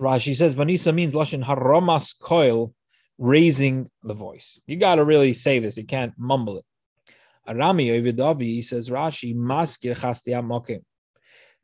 Rashi 0.00 0.34
says, 0.36 0.54
Vanisa 0.54 0.94
means 0.94 1.14
Lashon 1.14 1.44
Haramas 1.44 2.14
Koil, 2.20 2.72
raising 3.18 3.90
the 4.04 4.14
voice. 4.14 4.60
You 4.66 4.76
got 4.76 4.96
to 4.96 5.04
really 5.04 5.32
say 5.32 5.58
this. 5.58 5.76
You 5.76 5.84
can't 5.84 6.14
mumble 6.16 6.58
it. 6.58 6.64
Arami 7.48 7.90
Ovidavi 8.00 8.62
says 8.62 8.90
Rashi, 8.90 9.34
Maskir 9.34 9.96
Mokim. 10.44 10.82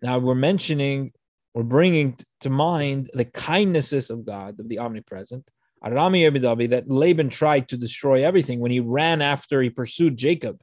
Now 0.02 0.18
we're 0.18 0.34
mentioning, 0.34 1.12
we're 1.54 1.62
bringing 1.62 2.18
to 2.40 2.50
mind 2.50 3.10
the 3.14 3.24
kindnesses 3.24 4.10
of 4.10 4.26
God, 4.26 4.58
of 4.58 4.68
the 4.68 4.80
omnipresent. 4.80 5.48
Arami 5.84 6.28
Ovidavi, 6.30 6.70
that 6.70 6.90
Laban 6.90 7.28
tried 7.28 7.68
to 7.68 7.76
destroy 7.76 8.24
everything 8.24 8.58
when 8.58 8.70
he 8.70 8.80
ran 8.80 9.22
after, 9.22 9.62
he 9.62 9.70
pursued 9.70 10.16
Jacob 10.16 10.60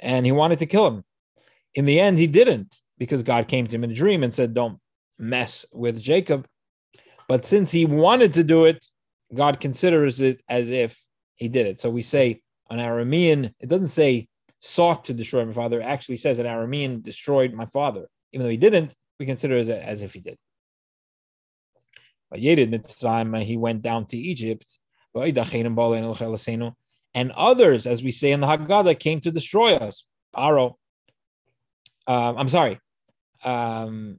and 0.00 0.26
he 0.26 0.32
wanted 0.32 0.58
to 0.58 0.66
kill 0.66 0.86
him. 0.86 1.04
In 1.74 1.86
the 1.86 1.98
end, 1.98 2.18
he 2.18 2.26
didn't 2.26 2.80
because 2.98 3.22
God 3.22 3.48
came 3.48 3.66
to 3.66 3.74
him 3.74 3.84
in 3.84 3.90
a 3.90 3.94
dream 3.94 4.22
and 4.22 4.34
said, 4.34 4.52
Don't 4.52 4.78
mess 5.18 5.64
with 5.72 6.00
Jacob. 6.00 6.46
But 7.28 7.46
since 7.46 7.70
he 7.70 7.86
wanted 7.86 8.34
to 8.34 8.44
do 8.44 8.66
it, 8.66 8.84
God 9.32 9.60
considers 9.60 10.20
it 10.20 10.42
as 10.48 10.70
if 10.70 11.00
he 11.36 11.48
did 11.48 11.66
it. 11.66 11.80
So 11.80 11.88
we 11.88 12.02
say 12.02 12.42
an 12.70 12.78
Aramean, 12.78 13.54
it 13.60 13.68
doesn't 13.68 13.88
say 13.88 14.28
sought 14.60 15.06
to 15.06 15.14
destroy 15.14 15.44
my 15.44 15.52
father. 15.52 15.80
It 15.80 15.84
actually 15.84 16.18
says 16.18 16.38
an 16.38 16.46
Aramean 16.46 17.02
destroyed 17.02 17.52
my 17.54 17.66
father. 17.66 18.08
Even 18.32 18.44
though 18.44 18.50
he 18.50 18.56
didn't, 18.56 18.94
consider 19.24 19.56
as, 19.56 19.68
as 19.70 20.02
if 20.02 20.14
he 20.14 20.20
did. 20.20 20.38
He 22.36 23.56
went 23.56 23.82
down 23.82 24.06
to 24.06 24.16
Egypt. 24.16 24.78
And 27.16 27.30
others, 27.32 27.86
as 27.86 28.02
we 28.02 28.10
say 28.10 28.32
in 28.32 28.40
the 28.40 28.46
Haggadah, 28.46 28.98
came 28.98 29.20
to 29.20 29.30
destroy 29.30 29.74
us. 29.74 30.04
Paro. 30.34 30.74
Um, 32.06 32.36
I'm 32.36 32.48
sorry. 32.48 32.80
Um, 33.44 34.18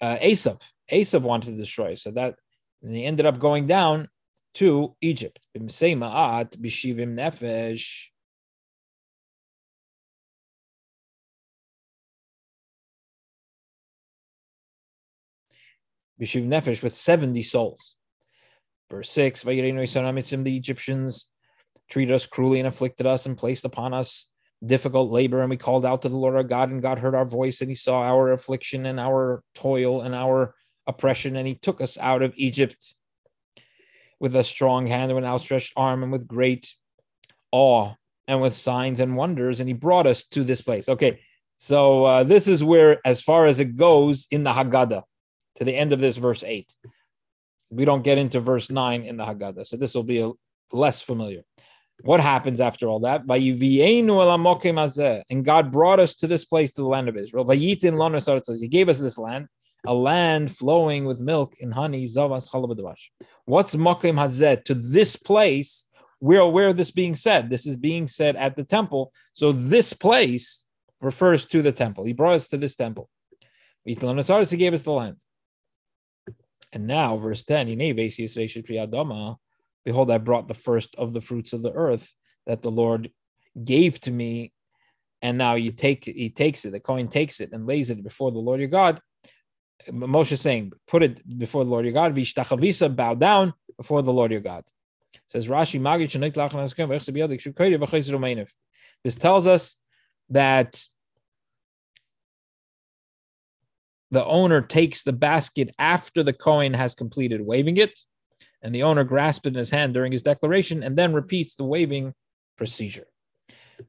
uh, 0.00 0.18
Esav. 0.18 0.60
Esav 0.90 1.22
wanted 1.22 1.52
to 1.52 1.56
destroy. 1.56 1.94
So 1.94 2.10
that 2.12 2.36
he 2.82 3.04
ended 3.04 3.26
up 3.26 3.38
going 3.38 3.66
down 3.66 4.08
to 4.54 4.96
Egypt. 5.00 5.46
nefesh. 7.16 8.06
Bishiv 16.20 16.46
nefesh 16.46 16.82
with 16.82 16.94
70 16.94 17.42
souls. 17.42 17.96
Verse 18.90 19.10
6, 19.10 19.42
the 19.42 20.56
Egyptians 20.56 21.26
treated 21.90 22.14
us 22.14 22.26
cruelly 22.26 22.60
and 22.60 22.68
afflicted 22.68 23.06
us 23.06 23.26
and 23.26 23.36
placed 23.36 23.64
upon 23.64 23.92
us 23.92 24.28
difficult 24.64 25.10
labor, 25.10 25.40
and 25.40 25.50
we 25.50 25.56
called 25.56 25.84
out 25.84 26.02
to 26.02 26.08
the 26.08 26.16
Lord 26.16 26.36
our 26.36 26.42
God, 26.42 26.70
and 26.70 26.82
God 26.82 26.98
heard 26.98 27.14
our 27.14 27.24
voice, 27.24 27.60
and 27.60 27.70
He 27.70 27.74
saw 27.74 28.02
our 28.02 28.32
affliction 28.32 28.86
and 28.86 28.98
our 28.98 29.42
toil 29.54 30.02
and 30.02 30.14
our 30.14 30.54
oppression, 30.86 31.36
and 31.36 31.46
He 31.46 31.54
took 31.54 31.80
us 31.80 31.98
out 31.98 32.22
of 32.22 32.32
Egypt 32.36 32.94
with 34.20 34.36
a 34.36 34.44
strong 34.44 34.86
hand 34.86 35.10
and 35.10 35.18
an 35.18 35.24
outstretched 35.24 35.72
arm, 35.76 36.02
and 36.02 36.12
with 36.12 36.26
great 36.26 36.74
awe 37.52 37.94
and 38.26 38.40
with 38.40 38.54
signs 38.54 39.00
and 39.00 39.16
wonders, 39.16 39.60
and 39.60 39.68
He 39.68 39.74
brought 39.74 40.06
us 40.06 40.24
to 40.24 40.44
this 40.44 40.62
place. 40.62 40.88
Okay, 40.88 41.20
so 41.56 42.04
uh, 42.04 42.24
this 42.24 42.48
is 42.48 42.64
where, 42.64 43.00
as 43.04 43.20
far 43.20 43.46
as 43.46 43.60
it 43.60 43.76
goes 43.76 44.26
in 44.30 44.44
the 44.44 44.52
Haggadah, 44.52 45.02
to 45.56 45.64
the 45.64 45.74
end 45.74 45.92
of 45.92 46.00
this 46.00 46.16
verse 46.16 46.44
eight. 46.44 46.74
We 47.70 47.84
don't 47.84 48.02
get 48.02 48.18
into 48.18 48.40
verse 48.40 48.70
nine 48.70 49.02
in 49.04 49.16
the 49.16 49.24
Haggadah, 49.24 49.66
so 49.66 49.76
this 49.76 49.94
will 49.94 50.02
be 50.02 50.20
a, 50.20 50.32
less 50.72 51.00
familiar. 51.02 51.42
What 52.02 52.20
happens 52.20 52.60
after 52.60 52.88
all 52.88 53.00
that? 53.00 53.22
And 55.30 55.44
God 55.44 55.72
brought 55.72 56.00
us 56.00 56.14
to 56.16 56.26
this 56.26 56.44
place, 56.44 56.72
to 56.74 56.80
the 56.82 56.88
land 56.88 57.08
of 57.08 57.16
Israel. 57.16 57.48
He 57.48 58.68
gave 58.68 58.88
us 58.88 58.98
this 58.98 59.16
land, 59.16 59.46
a 59.86 59.94
land 59.94 60.56
flowing 60.56 61.04
with 61.04 61.20
milk 61.20 61.54
and 61.60 61.72
honey. 61.72 62.02
What's 62.02 62.16
Mokim 63.76 64.16
Hazet? 64.16 64.64
To 64.64 64.74
this 64.74 65.14
place, 65.14 65.86
we're 66.20 66.40
aware 66.40 66.68
of 66.68 66.76
this 66.76 66.90
being 66.90 67.14
said. 67.14 67.48
This 67.48 67.66
is 67.66 67.76
being 67.76 68.08
said 68.08 68.34
at 68.34 68.56
the 68.56 68.64
temple. 68.64 69.12
So 69.32 69.52
this 69.52 69.92
place 69.92 70.64
refers 71.00 71.46
to 71.46 71.62
the 71.62 71.72
temple. 71.72 72.04
He 72.04 72.12
brought 72.12 72.34
us 72.34 72.48
to 72.48 72.56
this 72.56 72.74
temple. 72.74 73.08
He 73.84 73.94
gave 73.94 74.72
us 74.74 74.82
the 74.82 74.92
land. 74.92 75.16
And 76.74 76.86
now, 76.88 77.16
verse 77.16 77.44
10, 77.44 77.68
Behold, 79.84 80.10
I 80.10 80.18
brought 80.18 80.48
the 80.48 80.54
first 80.54 80.96
of 80.96 81.12
the 81.12 81.20
fruits 81.20 81.52
of 81.52 81.62
the 81.62 81.72
earth 81.72 82.12
that 82.46 82.62
the 82.62 82.70
Lord 82.70 83.10
gave 83.62 84.00
to 84.00 84.10
me. 84.10 84.52
And 85.22 85.38
now 85.38 85.54
you 85.54 85.70
take 85.70 86.04
he 86.04 86.30
takes 86.30 86.64
it, 86.64 86.72
the 86.72 86.80
Kohen 86.80 87.08
takes 87.08 87.40
it 87.40 87.52
and 87.52 87.66
lays 87.66 87.90
it 87.90 88.02
before 88.02 88.32
the 88.32 88.38
Lord 88.38 88.60
your 88.60 88.68
God. 88.68 89.00
Moshe 89.88 90.32
is 90.32 90.40
saying, 90.40 90.72
put 90.88 91.02
it 91.02 91.38
before 91.38 91.64
the 91.64 91.70
Lord 91.70 91.84
your 91.84 91.94
God, 91.94 92.14
vishtachavisa, 92.14 92.94
bow 92.94 93.14
down 93.14 93.54
before 93.76 94.02
the 94.02 94.12
Lord 94.12 94.32
your 94.32 94.40
God. 94.40 94.64
Says 95.26 95.46
Rashi 95.46 95.80
This 99.04 99.16
tells 99.16 99.46
us 99.46 99.76
that 100.30 100.86
the 104.14 104.24
owner 104.24 104.60
takes 104.60 105.02
the 105.02 105.12
basket 105.12 105.74
after 105.78 106.22
the 106.22 106.32
Kohen 106.32 106.72
has 106.74 106.94
completed 106.94 107.44
waving 107.44 107.76
it 107.76 107.98
and 108.62 108.74
the 108.74 108.84
owner 108.84 109.04
grasps 109.04 109.46
it 109.46 109.50
in 109.50 109.54
his 109.54 109.70
hand 109.70 109.92
during 109.92 110.12
his 110.12 110.22
declaration 110.22 110.82
and 110.82 110.96
then 110.96 111.12
repeats 111.12 111.56
the 111.56 111.64
waving 111.64 112.14
procedure. 112.56 113.06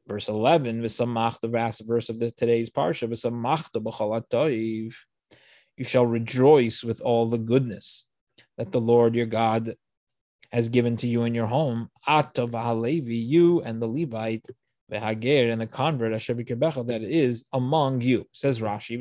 Verse 0.07 0.27
11, 0.27 0.81
V'samach, 0.81 1.39
the 1.39 1.47
last 1.47 1.81
verse 1.85 2.09
of 2.09 2.19
the, 2.19 2.31
today's 2.31 2.69
parsha, 2.71 3.07
V'samachta 3.07 3.81
b'chalatoiv, 3.81 4.93
you 5.77 5.85
shall 5.85 6.05
rejoice 6.05 6.83
with 6.83 7.01
all 7.01 7.29
the 7.29 7.37
goodness 7.37 8.05
that 8.57 8.71
the 8.71 8.81
Lord 8.81 9.15
your 9.15 9.27
God 9.27 9.75
has 10.51 10.69
given 10.69 10.97
to 10.97 11.07
you 11.07 11.23
in 11.23 11.35
your 11.35 11.47
home. 11.47 11.89
Ata 12.07 12.47
v'halevi, 12.47 13.23
you 13.27 13.61
and 13.61 13.81
the 13.81 13.87
Levite, 13.87 14.49
v'hager, 14.91 15.51
and 15.51 15.61
the 15.61 15.67
convert, 15.67 16.11
that 16.11 17.01
is 17.01 17.45
among 17.53 18.01
you. 18.01 18.27
Says 18.31 18.59
Rashi, 18.59 18.97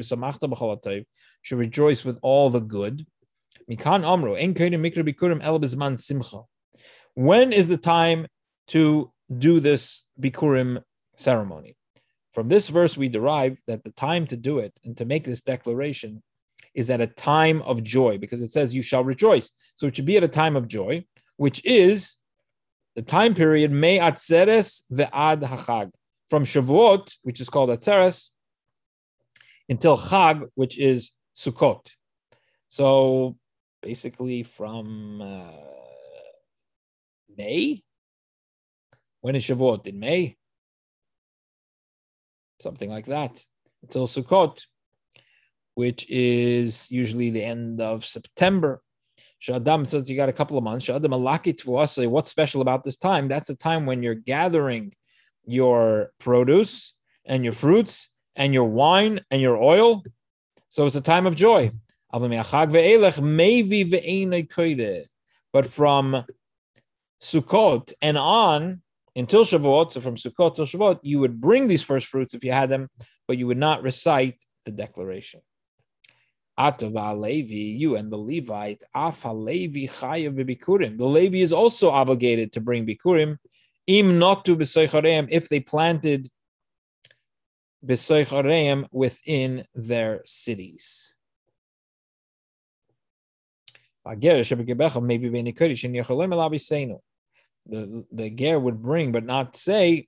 should 1.42 1.58
rejoice 1.58 2.04
with 2.04 2.18
all 2.22 2.50
the 2.50 2.60
good. 2.60 3.06
Mikan 3.70 4.04
Simcha. 5.98 6.40
When 7.14 7.52
is 7.52 7.68
the 7.68 7.76
time 7.76 8.26
to 8.68 9.12
do 9.38 9.60
this 9.60 10.02
Bikurim 10.20 10.82
ceremony? 11.16 11.76
From 12.32 12.48
this 12.48 12.68
verse, 12.68 12.96
we 12.96 13.08
derive 13.08 13.58
that 13.68 13.84
the 13.84 13.92
time 13.92 14.26
to 14.26 14.36
do 14.36 14.58
it 14.58 14.72
and 14.84 14.96
to 14.96 15.04
make 15.04 15.24
this 15.24 15.40
declaration 15.40 16.22
is 16.74 16.90
at 16.90 17.00
a 17.00 17.06
time 17.06 17.62
of 17.62 17.84
joy 17.84 18.18
because 18.18 18.40
it 18.40 18.50
says, 18.50 18.74
You 18.74 18.82
shall 18.82 19.04
rejoice. 19.04 19.50
So 19.76 19.86
it 19.86 19.94
should 19.94 20.04
be 20.04 20.16
at 20.16 20.24
a 20.24 20.28
time 20.28 20.56
of 20.56 20.66
joy, 20.66 21.04
which 21.36 21.64
is 21.64 22.16
the 22.96 23.02
time 23.02 23.34
period 23.34 23.70
May 23.70 23.98
Atzeres 23.98 24.82
Ve'ad 24.92 25.42
Hachag. 25.42 25.90
From 26.30 26.44
Shavuot, 26.44 27.12
which 27.22 27.40
is 27.40 27.50
called 27.50 27.70
Atzeres, 27.70 28.30
until 29.68 29.98
Chag, 29.98 30.48
which 30.54 30.78
is 30.78 31.12
Sukkot. 31.36 31.86
So 32.68 33.36
basically 33.82 34.42
from 34.42 35.20
uh, 35.20 35.50
May. 37.36 37.82
When 39.20 39.36
is 39.36 39.44
Shavuot? 39.44 39.86
In 39.86 39.98
May? 39.98 40.36
Something 42.60 42.90
like 42.90 43.06
that. 43.06 43.44
Until 43.82 44.06
Sukkot, 44.06 44.62
which 45.74 46.08
is 46.08 46.90
usually 46.90 47.30
the 47.30 47.44
end 47.44 47.80
of 47.80 48.04
September. 48.04 48.82
Shadam 49.44 49.86
says 49.88 50.08
you 50.08 50.16
got 50.16 50.28
a 50.30 50.32
couple 50.32 50.56
of 50.56 50.64
months. 50.64 50.86
Shadam 50.86 51.12
alakit 51.12 52.08
What's 52.08 52.30
special 52.30 52.62
about 52.62 52.82
this 52.82 52.96
time? 52.96 53.28
That's 53.28 53.50
a 53.50 53.54
time 53.54 53.84
when 53.84 54.02
you're 54.02 54.14
gathering 54.14 54.94
your 55.44 56.12
produce 56.18 56.94
and 57.26 57.44
your 57.44 57.52
fruits 57.52 58.08
and 58.36 58.54
your 58.54 58.64
wine 58.64 59.20
and 59.30 59.42
your 59.42 59.56
oil. 59.56 60.02
So 60.70 60.86
it's 60.86 60.96
a 60.96 61.00
time 61.00 61.26
of 61.26 61.36
joy. 61.36 61.70
But 65.52 65.66
from 65.66 66.24
Sukkot 67.20 67.92
and 68.00 68.18
on 68.18 68.82
until 69.14 69.44
Shavuot, 69.44 69.92
so 69.92 70.00
from 70.00 70.16
Sukkot 70.16 70.56
till 70.56 70.66
Shavuot, 70.66 71.00
you 71.02 71.20
would 71.20 71.40
bring 71.40 71.68
these 71.68 71.82
first 71.82 72.06
fruits 72.06 72.32
if 72.34 72.44
you 72.44 72.52
had 72.52 72.70
them, 72.70 72.88
but 73.28 73.36
you 73.36 73.46
would 73.46 73.58
not 73.58 73.82
recite 73.82 74.42
the 74.64 74.70
declaration. 74.70 75.40
Atava 76.58 77.18
Levi, 77.18 77.54
you 77.54 77.96
and 77.96 78.12
the 78.12 78.16
Levite, 78.16 78.82
Afa 78.94 79.32
Levi 79.32 79.86
Bikurim. 80.44 80.96
The 80.96 81.04
Levi 81.04 81.40
is 81.40 81.52
also 81.52 81.90
obligated 81.90 82.52
to 82.52 82.60
bring 82.60 82.86
Bikurim, 82.86 83.38
im 83.86 84.18
not 84.18 84.44
to 84.44 84.56
if 84.56 85.48
they 85.48 85.60
planted 85.60 86.28
B'Seichareim 87.84 88.86
within 88.92 89.64
their 89.74 90.22
cities. 90.24 91.14
The, 97.66 98.04
the 98.12 98.30
ger 98.30 98.60
would 98.60 98.82
bring, 98.82 99.12
but 99.12 99.24
not 99.24 99.56
say, 99.56 100.06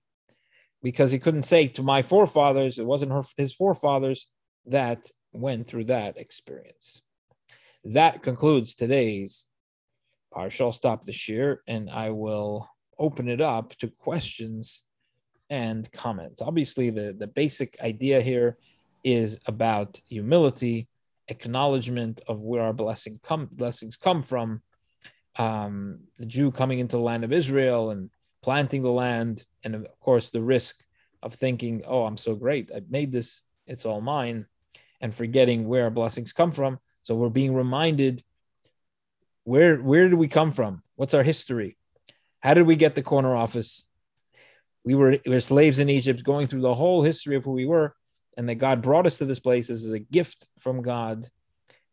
because 0.83 1.11
he 1.11 1.19
couldn't 1.19 1.45
say 1.45 1.69
to 1.69 1.83
my 1.83 2.03
forefathers, 2.03 2.79
it 2.79 2.87
wasn't 2.87 3.13
her, 3.13 3.23
his 3.37 3.55
forefathers, 3.55 4.29
that 4.67 5.11
went 5.37 5.67
through 5.67 5.85
that 5.85 6.17
experience. 6.17 7.03
That 7.85 8.23
concludes 8.23 8.75
today's 8.75 9.47
parsha. 10.35 10.63
I'll 10.63 10.73
stop 10.73 11.05
the 11.05 11.13
shir 11.13 11.63
and 11.67 11.89
I 11.91 12.11
will 12.11 12.69
open 12.99 13.29
it 13.29 13.41
up 13.41 13.75
to 13.77 13.89
questions 13.89 14.83
and 15.51 15.91
comments. 15.93 16.43
Obviously, 16.43 16.91
the, 16.91 17.15
the 17.17 17.27
basic 17.27 17.77
idea 17.81 18.21
here 18.21 18.57
is 19.05 19.39
about 19.47 20.01
humility, 20.09 20.89
acknowledgement 21.29 22.21
of 22.27 22.41
where 22.41 22.63
our 22.63 22.73
blessing 22.73 23.21
come, 23.23 23.49
blessings 23.53 23.97
come 23.97 24.23
from. 24.23 24.63
Um, 25.37 26.01
the 26.19 26.27
Jew 26.27 26.51
coming 26.51 26.79
into 26.79 26.97
the 26.97 27.03
land 27.03 27.23
of 27.23 27.33
Israel 27.33 27.91
and 27.91 28.11
planting 28.43 28.83
the 28.83 28.91
land, 28.91 29.45
and 29.65 29.75
of 29.75 29.87
course, 30.01 30.31
the 30.31 30.43
risk 30.43 30.77
of 31.23 31.35
thinking, 31.35 31.83
oh, 31.87 32.05
I'm 32.05 32.17
so 32.17 32.35
great, 32.35 32.71
I've 32.75 32.91
made 32.91 33.13
this, 33.13 33.43
it's 33.67 33.85
all 33.85 34.01
mine, 34.01 34.47
and 35.01 35.15
forgetting 35.15 35.67
where 35.67 35.85
our 35.85 35.91
blessings 35.91 36.33
come 36.33 36.53
from. 36.53 36.79
So 37.03 37.15
we're 37.15 37.29
being 37.29 37.55
reminded 37.55 38.23
where 39.45 39.77
where 39.77 40.09
did 40.09 40.19
we 40.19 40.29
come 40.29 40.53
from? 40.53 40.83
What's 40.97 41.15
our 41.15 41.23
history? 41.23 41.77
How 42.41 42.55
did 42.55 42.67
we 42.67 42.77
get 42.77 42.95
the 42.95 43.03
corner 43.03 43.35
office? 43.35 43.87
We 44.85 44.95
were, 44.95 45.19
we 45.25 45.33
were 45.33 45.41
slaves 45.41 45.79
in 45.79 45.89
Egypt, 45.89 46.23
going 46.23 46.47
through 46.47 46.61
the 46.61 46.75
whole 46.75 47.03
history 47.03 47.37
of 47.37 47.45
who 47.45 47.53
we 47.53 47.67
were, 47.67 47.95
and 48.37 48.49
that 48.49 48.57
God 48.57 48.83
brought 48.83 49.07
us 49.07 49.19
to 49.19 49.25
this 49.25 49.41
place. 49.41 49.69
This 49.69 49.85
is 49.85 49.93
a 49.93 49.99
gift 49.99 50.47
from 50.59 50.83
God, 50.83 51.27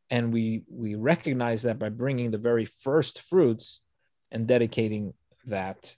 and 0.10 0.32
we 0.32 0.64
we 0.70 0.96
recognize 0.96 1.64
that 1.64 1.80
by 1.80 1.90
bringing 1.90 2.32
the 2.32 2.38
very 2.38 2.66
first 2.66 3.22
fruits 3.22 3.82
and 4.32 4.48
dedicating 4.48 5.14
that 5.46 5.96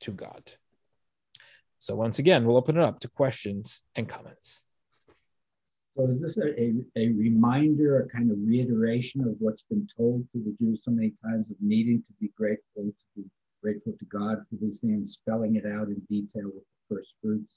to 0.00 0.12
God. 0.12 0.52
So 1.78 1.94
once 1.94 2.18
again, 2.18 2.44
we'll 2.44 2.58
open 2.58 2.76
it 2.76 2.82
up 2.82 3.00
to 3.00 3.08
questions 3.08 3.82
and 3.94 4.08
comments. 4.08 4.60
So 5.96 6.08
is 6.08 6.20
this 6.20 6.38
a, 6.38 6.48
a, 6.60 6.72
a, 6.96 7.08
reminder, 7.08 8.00
a 8.00 8.08
kind 8.08 8.30
of 8.30 8.36
reiteration 8.40 9.22
of 9.22 9.34
what's 9.38 9.62
been 9.62 9.88
told 9.96 10.26
to 10.32 10.38
the 10.38 10.56
Jews 10.60 10.80
so 10.84 10.92
many 10.92 11.12
times 11.22 11.50
of 11.50 11.56
needing 11.60 11.98
to 11.98 12.12
be 12.20 12.30
grateful, 12.36 12.84
to 12.84 12.92
be 13.16 13.24
grateful 13.62 13.94
to 13.98 14.04
God 14.06 14.38
for 14.48 14.56
these 14.60 14.80
things, 14.80 15.12
spelling 15.12 15.56
it 15.56 15.66
out 15.66 15.88
in 15.88 16.00
detail 16.08 16.44
with 16.44 16.62
the 16.62 16.94
first 16.94 17.14
fruits? 17.22 17.54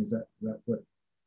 Is 0.00 0.10
that, 0.10 0.26
is 0.40 0.48
that 0.48 0.60
what? 0.64 0.80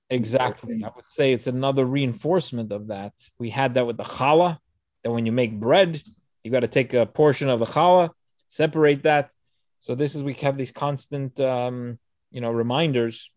Exactly. 0.10 0.84
I 0.84 0.90
would 0.96 1.10
say 1.10 1.32
it's 1.32 1.48
another 1.48 1.86
reinforcement 1.86 2.72
of 2.72 2.88
that. 2.88 3.14
We 3.40 3.50
had 3.50 3.74
that 3.76 3.88
with 3.88 3.98
the 3.98 4.04
challah, 4.04 4.60
that 5.04 5.12
when 5.12 5.26
you 5.26 5.32
make 5.32 5.60
bread, 5.60 6.02
you 6.44 6.52
got 6.52 6.60
to 6.60 6.68
take 6.68 6.94
a 6.94 7.06
portion 7.06 7.50
of 7.50 7.60
the 7.60 7.66
challah, 7.66 8.10
separate 8.50 9.04
that. 9.04 9.32
So 9.80 9.96
this 9.96 10.14
is 10.16 10.24
we 10.24 10.34
have 10.36 10.58
these 10.58 10.72
constant, 10.72 11.40
um, 11.40 12.00
you 12.32 12.42
know, 12.42 12.52
reminders 12.52 13.30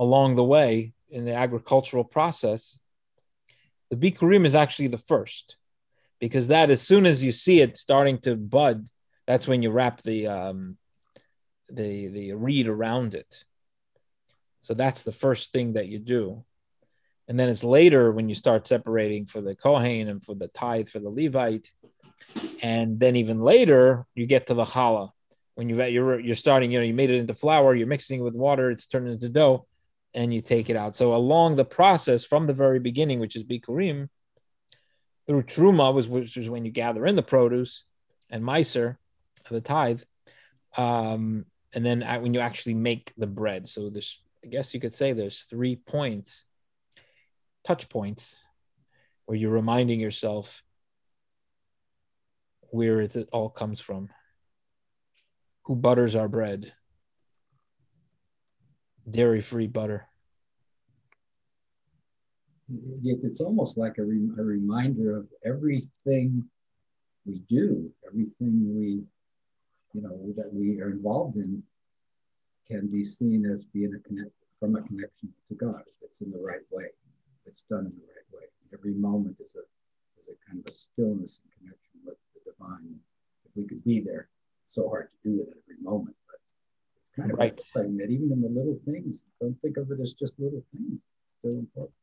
along 0.00 0.34
the 0.34 0.42
way 0.42 0.94
in 1.10 1.26
the 1.26 1.34
agricultural 1.34 2.04
process, 2.04 2.78
the 3.90 3.96
bikurim 3.96 4.46
is 4.46 4.54
actually 4.54 4.88
the 4.88 4.96
first, 4.96 5.56
because 6.18 6.48
that 6.48 6.70
as 6.70 6.80
soon 6.80 7.04
as 7.04 7.22
you 7.22 7.30
see 7.30 7.60
it 7.60 7.76
starting 7.76 8.18
to 8.18 8.34
bud, 8.34 8.88
that's 9.26 9.46
when 9.46 9.62
you 9.62 9.70
wrap 9.70 10.02
the 10.02 10.26
um, 10.26 10.78
the 11.68 12.08
the 12.08 12.32
reed 12.32 12.66
around 12.66 13.14
it. 13.14 13.44
So 14.62 14.74
that's 14.74 15.02
the 15.02 15.12
first 15.12 15.52
thing 15.52 15.74
that 15.74 15.88
you 15.88 15.98
do, 15.98 16.44
and 17.28 17.38
then 17.38 17.50
it's 17.50 17.64
later 17.64 18.10
when 18.10 18.28
you 18.28 18.34
start 18.34 18.66
separating 18.66 19.26
for 19.26 19.42
the 19.42 19.54
kohen 19.54 20.08
and 20.08 20.24
for 20.24 20.34
the 20.34 20.48
tithe 20.48 20.88
for 20.88 21.00
the 21.00 21.10
Levite, 21.10 21.70
and 22.62 22.98
then 22.98 23.16
even 23.16 23.40
later 23.42 24.06
you 24.14 24.24
get 24.26 24.46
to 24.46 24.54
the 24.54 24.64
challah 24.64 25.10
when 25.56 25.68
you 25.68 25.82
you're 25.84 26.20
you're 26.20 26.34
starting. 26.34 26.70
You 26.70 26.78
know, 26.78 26.86
you 26.86 26.94
made 26.94 27.10
it 27.10 27.18
into 27.18 27.34
flour, 27.34 27.74
you're 27.74 27.86
mixing 27.86 28.20
it 28.20 28.22
with 28.22 28.34
water, 28.34 28.70
it's 28.70 28.86
turned 28.86 29.08
into 29.08 29.28
dough 29.28 29.66
and 30.14 30.34
you 30.34 30.40
take 30.40 30.70
it 30.70 30.76
out. 30.76 30.96
So 30.96 31.14
along 31.14 31.56
the 31.56 31.64
process 31.64 32.24
from 32.24 32.46
the 32.46 32.52
very 32.52 32.80
beginning, 32.80 33.20
which 33.20 33.36
is 33.36 33.44
Bikurim, 33.44 34.08
through 35.26 35.42
Truma, 35.44 35.94
which 36.08 36.36
is 36.36 36.48
when 36.48 36.64
you 36.64 36.72
gather 36.72 37.06
in 37.06 37.16
the 37.16 37.22
produce, 37.22 37.84
and 38.30 38.42
Meiser, 38.42 38.96
the 39.48 39.60
tithe, 39.60 40.02
um, 40.76 41.44
and 41.72 41.84
then 41.84 42.00
when 42.22 42.34
you 42.34 42.40
actually 42.40 42.74
make 42.74 43.12
the 43.16 43.26
bread. 43.26 43.68
So 43.68 43.90
there's, 43.90 44.20
I 44.44 44.48
guess 44.48 44.74
you 44.74 44.80
could 44.80 44.94
say 44.94 45.12
there's 45.12 45.42
three 45.42 45.76
points, 45.76 46.44
touch 47.64 47.88
points, 47.88 48.42
where 49.26 49.38
you're 49.38 49.50
reminding 49.50 50.00
yourself 50.00 50.62
where 52.70 53.00
it 53.00 53.16
all 53.32 53.50
comes 53.50 53.80
from. 53.80 54.08
Who 55.64 55.76
butters 55.76 56.16
our 56.16 56.28
bread? 56.28 56.72
Dairy 59.08 59.40
free 59.40 59.66
butter. 59.66 60.06
It's 63.02 63.40
almost 63.40 63.76
like 63.76 63.98
a, 63.98 64.04
re- 64.04 64.30
a 64.38 64.42
reminder 64.42 65.16
of 65.16 65.26
everything 65.44 66.44
we 67.26 67.40
do, 67.48 67.90
everything 68.06 68.76
we, 68.76 69.02
you 69.92 70.02
know, 70.02 70.32
that 70.36 70.52
we 70.52 70.80
are 70.80 70.90
involved 70.90 71.36
in 71.36 71.62
can 72.66 72.86
be 72.86 73.02
seen 73.02 73.44
as 73.44 73.64
being 73.64 73.94
a 73.94 74.08
connect 74.08 74.30
from 74.52 74.76
a 74.76 74.82
connection 74.82 75.32
to 75.48 75.54
God. 75.54 75.82
It's 76.02 76.20
in 76.20 76.30
the 76.30 76.38
right 76.38 76.60
way, 76.70 76.86
it's 77.46 77.62
done 77.62 77.86
in 77.86 77.92
the 77.96 78.06
right 78.06 78.28
way. 78.32 78.46
Every 78.72 78.94
moment 78.94 79.36
is 79.40 79.56
a 79.56 79.62
is 80.20 80.28
a 80.28 80.48
kind 80.48 80.60
of 80.60 80.66
a 80.66 80.70
stillness 80.70 81.40
and 81.42 81.52
connection 81.58 82.00
with 82.04 82.16
the 82.34 82.52
divine. 82.52 82.94
If 83.44 83.56
we 83.56 83.66
could 83.66 83.82
be 83.84 84.00
there, 84.00 84.28
it's 84.62 84.74
so 84.74 84.88
hard 84.88 85.08
to 85.10 85.28
do 85.28 85.42
it 85.42 85.48
at 85.48 85.56
every 85.64 85.82
moment 85.82 86.14
kind 87.16 87.30
of 87.30 87.38
right. 87.38 87.60
that 87.74 88.06
even 88.10 88.30
in 88.32 88.40
the 88.40 88.48
little 88.48 88.78
things, 88.84 89.26
don't 89.40 89.60
think 89.62 89.76
of 89.76 89.90
it 89.90 90.00
as 90.00 90.12
just 90.12 90.38
little 90.38 90.62
things. 90.72 91.00
It's 91.22 91.34
still 91.38 91.58
important. 91.58 91.94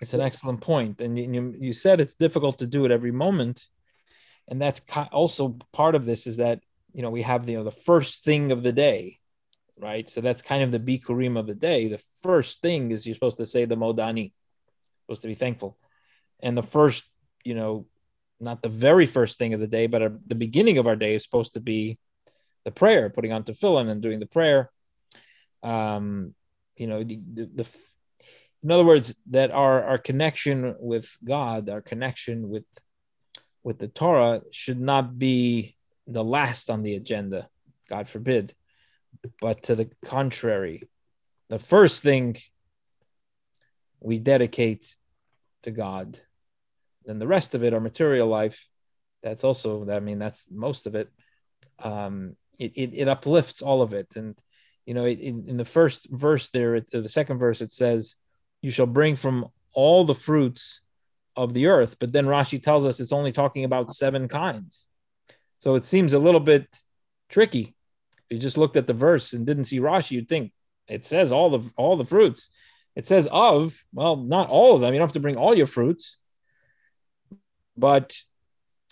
It's 0.00 0.14
an 0.14 0.20
excellent 0.20 0.60
point, 0.60 1.00
and 1.00 1.18
you 1.18 1.54
you 1.58 1.72
said 1.74 2.00
it's 2.00 2.14
difficult 2.14 2.58
to 2.60 2.66
do 2.66 2.86
it 2.86 2.90
every 2.90 3.12
moment, 3.12 3.66
and 4.48 4.60
that's 4.60 4.80
also 5.12 5.58
part 5.72 5.94
of 5.94 6.06
this 6.06 6.26
is 6.26 6.38
that 6.38 6.60
you 6.94 7.02
know 7.02 7.10
we 7.10 7.22
have 7.22 7.44
the, 7.44 7.52
you 7.52 7.58
know 7.58 7.64
the 7.64 7.70
first 7.70 8.24
thing 8.24 8.50
of 8.50 8.62
the 8.62 8.72
day, 8.72 9.18
right? 9.78 10.08
So 10.08 10.22
that's 10.22 10.40
kind 10.40 10.62
of 10.62 10.72
the 10.72 10.80
bikurim 10.80 11.38
of 11.38 11.46
the 11.46 11.54
day. 11.54 11.88
The 11.88 12.02
first 12.22 12.62
thing 12.62 12.92
is 12.92 13.06
you're 13.06 13.14
supposed 13.14 13.36
to 13.38 13.46
say 13.46 13.66
the 13.66 13.76
modani, 13.76 14.32
supposed 15.02 15.22
to 15.22 15.28
be 15.28 15.34
thankful, 15.34 15.76
and 16.40 16.56
the 16.56 16.62
first 16.62 17.04
you 17.44 17.54
know 17.54 17.86
not 18.40 18.62
the 18.62 18.70
very 18.70 19.04
first 19.04 19.36
thing 19.36 19.52
of 19.52 19.60
the 19.60 19.66
day, 19.66 19.86
but 19.86 20.12
the 20.26 20.34
beginning 20.34 20.78
of 20.78 20.86
our 20.86 20.96
day 20.96 21.14
is 21.14 21.22
supposed 21.22 21.52
to 21.52 21.60
be 21.60 21.98
the 22.64 22.70
prayer, 22.70 23.10
putting 23.10 23.32
on 23.32 23.44
tefillin 23.44 23.88
and 23.88 24.02
doing 24.02 24.20
the 24.20 24.26
prayer. 24.26 24.70
Um, 25.62 26.34
you 26.76 26.86
know, 26.86 27.02
the, 27.02 27.20
the, 27.32 27.50
the 27.54 27.68
in 28.62 28.70
other 28.70 28.84
words, 28.84 29.14
that 29.30 29.50
our 29.50 29.82
our 29.84 29.98
connection 29.98 30.76
with 30.78 31.16
God, 31.24 31.68
our 31.68 31.80
connection 31.80 32.48
with 32.48 32.64
with 33.62 33.78
the 33.78 33.88
Torah, 33.88 34.42
should 34.50 34.80
not 34.80 35.18
be 35.18 35.76
the 36.06 36.24
last 36.24 36.70
on 36.70 36.82
the 36.82 36.94
agenda. 36.94 37.48
God 37.88 38.08
forbid, 38.08 38.54
but 39.40 39.64
to 39.64 39.74
the 39.74 39.90
contrary, 40.04 40.88
the 41.48 41.58
first 41.58 42.02
thing 42.02 42.36
we 44.00 44.18
dedicate 44.18 44.96
to 45.62 45.70
God. 45.70 46.18
Then 47.04 47.18
the 47.18 47.26
rest 47.26 47.54
of 47.54 47.64
it, 47.64 47.74
our 47.74 47.80
material 47.80 48.28
life, 48.28 48.66
that's 49.22 49.44
also, 49.44 49.88
I 49.90 50.00
mean, 50.00 50.18
that's 50.18 50.46
most 50.50 50.86
of 50.86 50.94
it. 50.94 51.10
Um, 51.78 52.36
it, 52.60 52.72
it, 52.76 52.90
it 52.94 53.08
uplifts 53.08 53.62
all 53.62 53.82
of 53.82 53.92
it. 53.94 54.14
And, 54.14 54.36
you 54.84 54.94
know, 54.94 55.06
it, 55.06 55.18
in, 55.18 55.48
in 55.48 55.56
the 55.56 55.64
first 55.64 56.08
verse 56.10 56.50
there, 56.50 56.76
it, 56.76 56.90
the 56.92 57.08
second 57.08 57.38
verse, 57.38 57.60
it 57.60 57.72
says, 57.72 58.14
You 58.60 58.70
shall 58.70 58.86
bring 58.86 59.16
from 59.16 59.48
all 59.74 60.04
the 60.04 60.14
fruits 60.14 60.80
of 61.34 61.54
the 61.54 61.66
earth. 61.66 61.96
But 61.98 62.12
then 62.12 62.26
Rashi 62.26 62.62
tells 62.62 62.84
us 62.84 63.00
it's 63.00 63.12
only 63.12 63.32
talking 63.32 63.64
about 63.64 63.90
seven 63.90 64.28
kinds. 64.28 64.86
So 65.58 65.74
it 65.74 65.86
seems 65.86 66.12
a 66.12 66.18
little 66.18 66.40
bit 66.40 66.66
tricky. 67.28 67.74
If 68.28 68.36
you 68.36 68.38
just 68.38 68.58
looked 68.58 68.76
at 68.76 68.86
the 68.86 68.94
verse 68.94 69.32
and 69.32 69.46
didn't 69.46 69.64
see 69.64 69.80
Rashi, 69.80 70.12
you'd 70.12 70.28
think 70.28 70.52
it 70.86 71.06
says 71.06 71.32
all 71.32 71.50
the 71.50 71.70
all 71.76 71.96
the 71.96 72.04
fruits. 72.04 72.50
It 72.96 73.06
says 73.06 73.28
of, 73.30 73.82
well, 73.92 74.16
not 74.16 74.48
all 74.48 74.74
of 74.74 74.80
them. 74.80 74.92
You 74.92 74.98
don't 74.98 75.08
have 75.08 75.14
to 75.14 75.20
bring 75.20 75.36
all 75.36 75.56
your 75.56 75.66
fruits, 75.66 76.18
but 77.76 78.16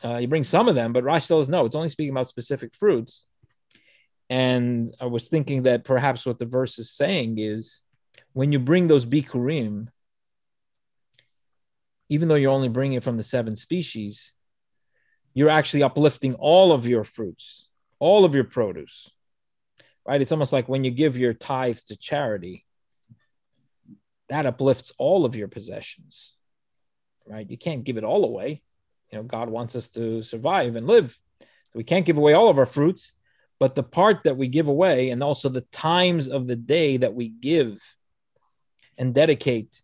uh, 0.05 0.17
you 0.19 0.29
bring 0.29 0.45
some 0.45 0.69
of 0.69 0.75
them. 0.75 0.93
But 0.93 1.05
Rashi 1.05 1.27
tells 1.27 1.49
no, 1.49 1.67
it's 1.67 1.75
only 1.75 1.89
speaking 1.89 2.13
about 2.13 2.29
specific 2.29 2.75
fruits. 2.75 3.27
And 4.31 4.95
I 5.01 5.07
was 5.07 5.29
thinking 5.29 5.63
that 5.63 5.85
perhaps 5.85 6.27
what 6.27 6.39
the 6.39 6.47
verse 6.47 6.79
is 6.79 6.91
saying 6.91 7.39
is 7.39 7.83
when 8.33 8.53
you 8.53 8.59
bring 8.59 8.87
those 8.87 9.07
bikurim, 9.07 9.89
even 12.11 12.29
though 12.29 12.35
you're 12.35 12.53
only 12.53 12.69
bringing 12.69 12.97
it 12.97 13.05
from 13.05 13.17
the 13.17 13.23
seven 13.23 13.57
species, 13.57 14.33
you're 15.35 15.49
actually 15.49 15.83
uplifting 15.83 16.35
all 16.35 16.73
of 16.73 16.87
your 16.87 17.05
fruits, 17.05 17.69
all 17.99 18.25
of 18.25 18.35
your 18.35 18.45
produce, 18.45 19.11
right? 20.07 20.21
It's 20.21 20.33
almost 20.33 20.53
like 20.53 20.69
when 20.69 20.85
you 20.85 20.91
give 20.91 21.17
your 21.17 21.35
tithe 21.35 21.79
to 21.87 21.97
charity, 21.97 22.65
that 24.29 24.47
uplifts 24.47 24.93
all 24.99 25.25
of 25.25 25.37
your 25.37 25.49
possessions, 25.49 26.35
right? 27.27 27.49
You 27.49 27.57
can't 27.57 27.85
give 27.85 27.97
it 27.97 28.05
all 28.05 28.25
away. 28.25 28.63
You 29.11 29.19
know, 29.19 29.25
God 29.25 29.49
wants 29.49 29.75
us 29.75 29.89
to 29.91 30.23
survive 30.23 30.77
and 30.77 30.87
live. 30.87 31.19
we 31.75 31.85
can't 31.85 32.05
give 32.05 32.19
away 32.19 32.35
all 32.35 32.49
of 32.49 32.59
our 32.59 32.67
fruits 32.67 33.15
but 33.59 33.75
the 33.75 33.83
part 33.83 34.25
that 34.25 34.37
we 34.37 34.49
give 34.49 34.69
away 34.69 35.11
and 35.11 35.23
also 35.23 35.49
the 35.49 35.67
times 35.73 36.29
of 36.29 36.47
the 36.47 36.57
day 36.57 36.97
that 36.97 37.15
we 37.15 37.29
give 37.29 37.83
and 38.97 39.15
dedicate 39.15 39.83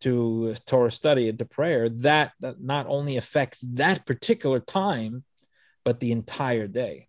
to 0.00 0.54
Torah 0.66 0.90
study 0.90 1.28
and 1.28 1.38
to 1.38 1.44
prayer, 1.44 1.88
that, 1.88 2.32
that 2.40 2.60
not 2.60 2.86
only 2.86 3.16
affects 3.16 3.60
that 3.72 4.04
particular 4.04 4.60
time, 4.60 5.24
but 5.84 6.00
the 6.00 6.12
entire 6.12 6.66
day. 6.66 7.08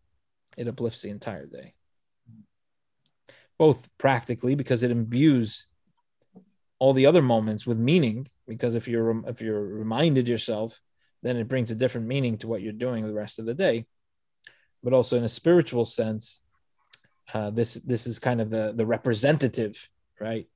It 0.57 0.67
uplifts 0.67 1.01
the 1.01 1.09
entire 1.09 1.45
day. 1.45 1.73
Both 3.57 3.87
practically 3.97 4.55
because 4.55 4.83
it 4.83 4.91
imbues 4.91 5.67
all 6.79 6.93
the 6.93 7.05
other 7.05 7.21
moments 7.21 7.65
with 7.65 7.77
meaning. 7.77 8.27
Because 8.47 8.75
if 8.75 8.87
you're 8.87 9.27
if 9.27 9.41
you're 9.41 9.61
reminded 9.61 10.27
yourself, 10.27 10.79
then 11.23 11.37
it 11.37 11.47
brings 11.47 11.71
a 11.71 11.75
different 11.75 12.07
meaning 12.07 12.37
to 12.39 12.47
what 12.47 12.61
you're 12.61 12.73
doing 12.73 13.05
the 13.05 13.13
rest 13.13 13.39
of 13.39 13.45
the 13.45 13.53
day. 13.53 13.87
But 14.86 14.93
also 14.93 15.17
in 15.17 15.26
a 15.26 15.30
spiritual 15.30 15.86
sense, 15.86 16.39
uh, 17.34 17.50
this 17.50 17.74
this 17.74 18.06
is 18.06 18.19
kind 18.19 18.39
of 18.39 18.50
the 18.52 18.74
the 18.78 18.86
representative, 18.86 19.89
right? 20.21 20.48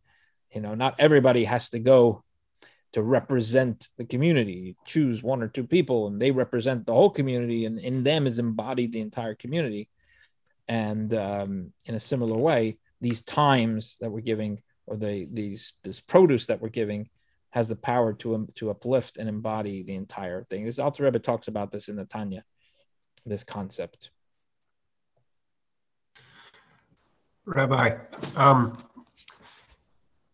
You 0.53 0.61
know, 0.61 0.75
not 0.75 0.95
everybody 0.99 1.43
has 1.45 1.69
to 1.71 1.79
go 1.79 2.23
to 2.93 3.01
represent 3.01 3.89
the 3.97 4.05
community. 4.05 4.53
You 4.53 4.75
choose 4.85 5.23
one 5.23 5.41
or 5.43 5.47
two 5.47 5.65
people, 5.65 6.07
and 6.07 6.21
they 6.21 6.31
represent 6.31 6.85
the 6.85 6.93
whole 6.93 7.09
community, 7.09 7.65
and 7.65 7.79
in 7.79 8.03
them 8.03 8.27
is 8.27 8.39
embodied 8.39 8.91
the 8.91 9.01
entire 9.01 9.35
community. 9.35 9.89
And 10.67 11.11
um, 11.15 11.73
in 11.85 11.95
a 11.95 11.99
similar 11.99 12.37
way, 12.37 12.77
these 13.01 13.23
times 13.23 13.97
that 14.01 14.11
we're 14.11 14.21
giving, 14.21 14.61
or 14.85 14.95
the 14.95 15.27
these 15.31 15.73
this 15.83 15.99
produce 15.99 16.45
that 16.47 16.61
we're 16.61 16.69
giving, 16.69 17.09
has 17.49 17.67
the 17.67 17.75
power 17.75 18.13
to 18.13 18.35
um, 18.35 18.47
to 18.55 18.69
uplift 18.69 19.17
and 19.17 19.27
embody 19.27 19.81
the 19.81 19.95
entire 19.95 20.43
thing. 20.43 20.65
This 20.65 20.79
Alter 20.79 21.03
Rebbe 21.03 21.19
talks 21.19 21.47
about 21.47 21.71
this 21.71 21.89
in 21.89 21.95
the 21.95 22.05
Tanya, 22.05 22.43
this 23.25 23.43
concept. 23.43 24.11
Rabbi, 27.49 27.97
um, 28.35 28.77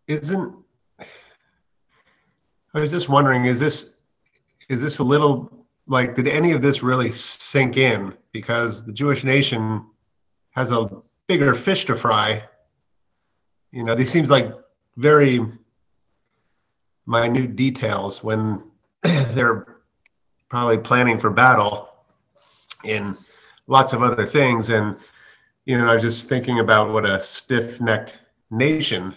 isn't 0.07 0.53
I 2.73 2.79
was 2.79 2.91
just 2.91 3.07
wondering, 3.07 3.45
is 3.45 3.57
this 3.57 3.95
is 4.67 4.81
this 4.81 4.99
a 4.99 5.03
little 5.03 5.65
like 5.87 6.15
did 6.15 6.27
any 6.27 6.51
of 6.51 6.61
this 6.61 6.83
really 6.83 7.11
sink 7.11 7.77
in? 7.77 8.13
Because 8.33 8.83
the 8.83 8.91
Jewish 8.91 9.23
nation 9.23 9.85
has 10.51 10.71
a 10.71 10.89
bigger 11.27 11.53
fish 11.53 11.85
to 11.85 11.95
fry. 11.95 12.43
You 13.71 13.85
know, 13.85 13.95
these 13.95 14.11
seems 14.11 14.29
like 14.29 14.53
very 14.97 15.39
minute 17.07 17.55
details 17.55 18.25
when 18.25 18.61
they're 19.03 19.77
probably 20.49 20.79
planning 20.79 21.17
for 21.17 21.29
battle 21.29 21.89
in 22.83 23.17
lots 23.67 23.93
of 23.93 24.03
other 24.03 24.25
things. 24.25 24.69
And, 24.69 24.97
you 25.65 25.77
know, 25.77 25.89
I 25.89 25.93
was 25.93 26.01
just 26.01 26.29
thinking 26.29 26.59
about 26.59 26.91
what 26.91 27.05
a 27.05 27.21
stiff 27.21 27.81
necked 27.81 28.21
nation 28.49 29.15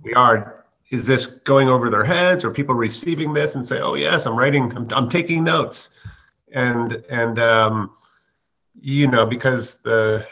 we 0.00 0.14
are. 0.14 0.64
Is 0.90 1.06
this 1.06 1.26
going 1.26 1.68
over 1.68 1.88
their 1.88 2.04
heads 2.04 2.44
or 2.44 2.50
people 2.50 2.74
receiving 2.74 3.32
this 3.32 3.54
and 3.54 3.64
say, 3.64 3.80
oh, 3.80 3.94
yes, 3.94 4.26
I'm 4.26 4.36
writing, 4.36 4.76
I'm, 4.76 4.88
I'm 4.90 5.08
taking 5.08 5.44
notes. 5.44 5.90
And, 6.52 7.04
and, 7.08 7.38
um, 7.38 7.92
you 8.80 9.06
know, 9.06 9.24
because 9.24 9.76
the, 9.76 10.26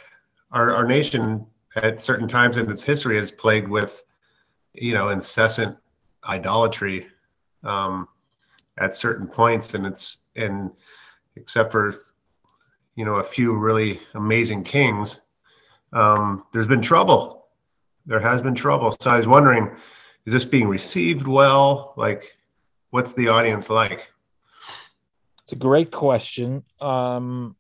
our, 0.51 0.75
our 0.75 0.87
nation 0.87 1.47
at 1.77 2.01
certain 2.01 2.27
times 2.27 2.57
in 2.57 2.69
its 2.69 2.83
history 2.83 3.19
is 3.19 3.31
plagued 3.31 3.69
with, 3.69 4.03
you 4.73 4.95
know, 4.95 5.11
incessant 5.11 5.77
idolatry 6.25 7.07
um, 7.63 8.09
at 8.79 8.95
certain 8.95 9.27
points, 9.27 9.75
and 9.75 9.87
it's 9.87 10.19
and 10.37 10.71
except 11.37 11.73
for 11.73 12.07
you 12.99 13.05
know 13.05 13.17
a 13.17 13.25
few 13.25 13.53
really 13.53 14.01
amazing 14.15 14.65
kings, 14.65 15.21
um, 15.93 16.45
there's 16.53 16.67
been 16.67 16.83
trouble. 16.83 17.47
There 18.07 18.19
has 18.19 18.43
been 18.43 18.57
trouble. 18.57 18.91
So 18.99 19.09
I 19.09 19.19
was 19.19 19.27
wondering, 19.29 19.71
is 20.27 20.33
this 20.33 20.45
being 20.45 20.67
received 20.67 21.29
well? 21.29 21.95
Like, 21.97 22.37
what's 22.91 23.13
the 23.13 23.29
audience 23.29 23.71
like? 23.71 24.11
It's 25.43 25.53
a 25.53 25.57
great 25.57 25.93
question. 25.93 26.65
Um, 26.81 27.55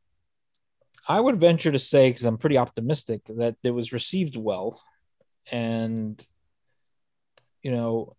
I 1.06 1.20
would 1.20 1.38
venture 1.38 1.70
to 1.70 1.78
say, 1.78 2.10
because 2.10 2.24
I'm 2.24 2.38
pretty 2.38 2.58
optimistic, 2.58 3.22
that 3.28 3.54
it 3.62 3.70
was 3.70 3.92
received 3.92 4.36
well, 4.36 4.82
and 5.52 6.20
you 7.62 7.70
know, 7.70 8.16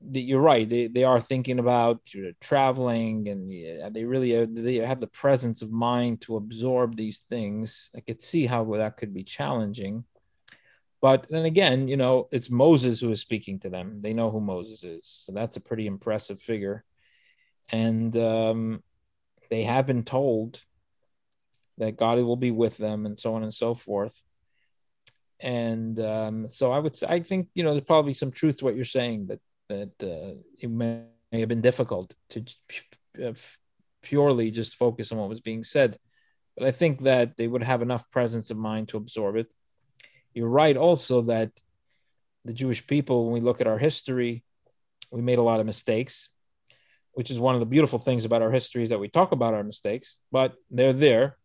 that 0.00 0.20
you're 0.20 0.40
right. 0.40 0.68
They 0.68 0.86
they 0.86 1.04
are 1.04 1.20
thinking 1.20 1.58
about 1.58 2.00
traveling, 2.40 3.28
and 3.28 3.52
yeah, 3.52 3.88
they 3.90 4.04
really 4.04 4.34
are, 4.34 4.46
they 4.46 4.76
have 4.76 5.00
the 5.00 5.06
presence 5.08 5.62
of 5.62 5.70
mind 5.70 6.22
to 6.22 6.36
absorb 6.36 6.96
these 6.96 7.18
things. 7.18 7.90
I 7.96 8.00
could 8.00 8.22
see 8.22 8.46
how 8.46 8.64
that 8.76 8.96
could 8.96 9.12
be 9.12 9.24
challenging, 9.24 10.04
but 11.00 11.26
then 11.28 11.44
again, 11.44 11.88
you 11.88 11.96
know, 11.96 12.28
it's 12.30 12.50
Moses 12.50 13.00
who 13.00 13.10
is 13.10 13.20
speaking 13.20 13.58
to 13.60 13.70
them. 13.70 14.00
They 14.00 14.12
know 14.12 14.30
who 14.30 14.40
Moses 14.40 14.84
is, 14.84 15.04
so 15.06 15.32
that's 15.32 15.56
a 15.56 15.60
pretty 15.60 15.86
impressive 15.86 16.40
figure, 16.40 16.84
and 17.70 18.16
um, 18.16 18.82
they 19.50 19.64
have 19.64 19.86
been 19.86 20.04
told 20.04 20.60
that 21.78 21.96
God 21.96 22.18
will 22.18 22.36
be 22.36 22.52
with 22.52 22.76
them, 22.76 23.04
and 23.04 23.18
so 23.18 23.34
on 23.34 23.42
and 23.42 23.54
so 23.54 23.74
forth 23.74 24.22
and 25.40 26.00
um, 26.00 26.48
so 26.48 26.72
I 26.72 26.78
would 26.78 26.96
say 26.96 27.06
I 27.08 27.20
think 27.20 27.48
you 27.54 27.62
know 27.62 27.72
there's 27.72 27.84
probably 27.84 28.14
some 28.14 28.32
truth 28.32 28.58
to 28.58 28.64
what 28.64 28.74
you're 28.74 28.84
saying 28.84 29.26
that 29.26 29.40
that 29.68 29.92
uh, 30.02 30.40
it 30.58 30.70
may, 30.70 31.02
may, 31.32 31.40
have 31.40 31.48
been 31.48 31.60
difficult 31.60 32.14
to 32.30 32.44
uh, 33.24 33.32
purely 34.02 34.50
just 34.50 34.76
focus 34.76 35.12
on 35.12 35.18
what 35.18 35.28
was 35.28 35.40
being 35.40 35.64
said. 35.64 35.98
But 36.56 36.66
I 36.66 36.70
think 36.72 37.02
that 37.04 37.36
they 37.36 37.46
would 37.46 37.62
have 37.62 37.82
enough 37.82 38.10
presence 38.10 38.50
of 38.50 38.56
mind 38.56 38.88
to 38.88 38.96
absorb 38.96 39.36
it. 39.36 39.52
You're 40.34 40.48
right 40.48 40.76
also 40.76 41.22
that 41.22 41.50
the 42.44 42.52
Jewish 42.52 42.86
people, 42.86 43.24
when 43.24 43.34
we 43.34 43.40
look 43.40 43.60
at 43.60 43.66
our 43.66 43.78
history, 43.78 44.42
we 45.10 45.22
made 45.22 45.38
a 45.38 45.42
lot 45.42 45.60
of 45.60 45.66
mistakes, 45.66 46.30
which 47.12 47.30
is 47.30 47.38
one 47.38 47.54
of 47.54 47.60
the 47.60 47.66
beautiful 47.66 47.98
things 47.98 48.24
about 48.24 48.42
our 48.42 48.50
history 48.50 48.82
is 48.82 48.88
that 48.90 49.00
we 49.00 49.08
talk 49.08 49.32
about 49.32 49.54
our 49.54 49.64
mistakes, 49.64 50.18
but 50.30 50.54
they're 50.70 50.92
there. 50.92 51.36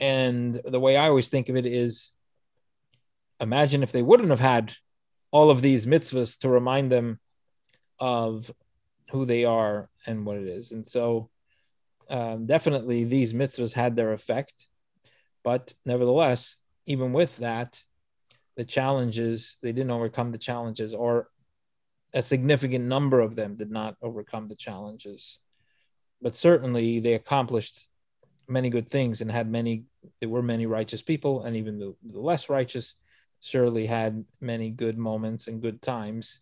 And 0.00 0.60
the 0.64 0.80
way 0.80 0.96
I 0.96 1.08
always 1.08 1.28
think 1.28 1.48
of 1.48 1.56
it 1.56 1.66
is 1.66 2.12
imagine 3.40 3.82
if 3.82 3.92
they 3.92 4.02
wouldn't 4.02 4.30
have 4.30 4.40
had 4.40 4.74
all 5.34 5.50
of 5.50 5.60
these 5.60 5.84
mitzvahs 5.84 6.38
to 6.38 6.48
remind 6.48 6.92
them 6.92 7.18
of 7.98 8.54
who 9.10 9.26
they 9.26 9.44
are 9.44 9.90
and 10.06 10.24
what 10.24 10.36
it 10.36 10.46
is. 10.46 10.70
And 10.70 10.86
so, 10.86 11.28
um, 12.08 12.46
definitely, 12.46 13.02
these 13.02 13.32
mitzvahs 13.32 13.72
had 13.72 13.96
their 13.96 14.12
effect. 14.12 14.68
But 15.42 15.74
nevertheless, 15.84 16.58
even 16.86 17.12
with 17.12 17.36
that, 17.38 17.82
the 18.56 18.64
challenges, 18.64 19.56
they 19.60 19.72
didn't 19.72 19.90
overcome 19.90 20.30
the 20.30 20.38
challenges, 20.38 20.94
or 20.94 21.28
a 22.12 22.22
significant 22.22 22.84
number 22.84 23.18
of 23.18 23.34
them 23.34 23.56
did 23.56 23.72
not 23.72 23.96
overcome 24.00 24.46
the 24.46 24.54
challenges. 24.54 25.40
But 26.22 26.36
certainly, 26.36 27.00
they 27.00 27.14
accomplished 27.14 27.88
many 28.46 28.70
good 28.70 28.88
things 28.88 29.20
and 29.20 29.32
had 29.32 29.50
many, 29.50 29.82
there 30.20 30.28
were 30.28 30.42
many 30.42 30.66
righteous 30.66 31.02
people, 31.02 31.42
and 31.42 31.56
even 31.56 31.80
the, 31.80 31.96
the 32.04 32.20
less 32.20 32.48
righteous 32.48 32.94
surely 33.44 33.84
had 33.84 34.24
many 34.40 34.70
good 34.70 34.96
moments 34.96 35.48
and 35.48 35.60
good 35.60 35.82
times. 35.82 36.40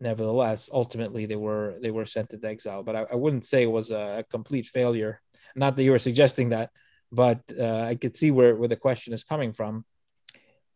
Nevertheless, 0.00 0.70
ultimately 0.72 1.26
they 1.26 1.36
were 1.36 1.76
they 1.82 1.90
were 1.90 2.06
sent 2.06 2.30
to 2.30 2.40
exile. 2.42 2.82
But 2.82 2.96
I, 2.96 3.06
I 3.12 3.14
wouldn't 3.16 3.44
say 3.44 3.62
it 3.62 3.70
was 3.70 3.90
a, 3.90 4.24
complete 4.30 4.66
failure. 4.66 5.20
Not 5.54 5.76
that 5.76 5.82
you 5.82 5.90
were 5.90 5.98
suggesting 5.98 6.48
that, 6.50 6.70
but 7.12 7.40
uh, 7.58 7.82
I 7.82 7.96
could 7.96 8.16
see 8.16 8.30
where, 8.30 8.56
where 8.56 8.68
the 8.68 8.76
question 8.76 9.12
is 9.12 9.22
coming 9.22 9.52
from. 9.52 9.84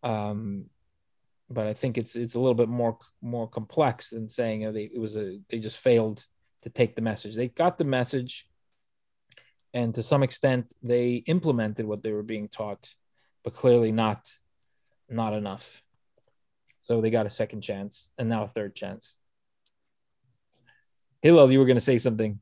Um, 0.03 0.67
but 1.49 1.67
I 1.67 1.73
think 1.73 1.97
it's 1.97 2.15
it's 2.15 2.35
a 2.35 2.41
little 2.41 2.55
bit 2.55 2.69
more 2.69 2.99
more 3.23 3.49
complex 3.49 4.11
than 4.11 4.29
saying 4.29 4.61
you 4.61 4.67
know, 4.67 4.73
they, 4.73 4.91
it 4.93 4.99
was 4.99 5.17
a 5.17 5.39
they 5.49 5.61
just 5.61 5.79
failed 5.79 6.27
to 6.63 6.71
take 6.71 6.95
the 6.95 7.03
message. 7.03 7.35
They 7.35 7.49
got 7.49 7.79
the 7.79 7.85
message, 7.85 8.47
and 9.73 9.95
to 9.95 10.03
some 10.03 10.23
extent 10.23 10.75
they 10.83 11.23
implemented 11.27 11.87
what 11.87 12.03
they 12.03 12.13
were 12.13 12.23
being 12.23 12.49
taught, 12.49 12.87
but 13.43 13.55
clearly 13.55 13.93
not 13.93 14.21
not 15.15 15.33
enough. 15.33 15.83
So 16.81 17.01
they 17.01 17.11
got 17.11 17.27
a 17.27 17.31
second 17.31 17.63
chance 17.63 18.11
and 18.19 18.29
now 18.29 18.45
a 18.45 18.49
third 18.49 18.75
chance. 18.75 19.17
Hillel, 21.23 21.51
you 21.51 21.59
were 21.59 21.65
going 21.65 21.77
to 21.77 21.91
say 21.93 21.97
something. 21.97 22.39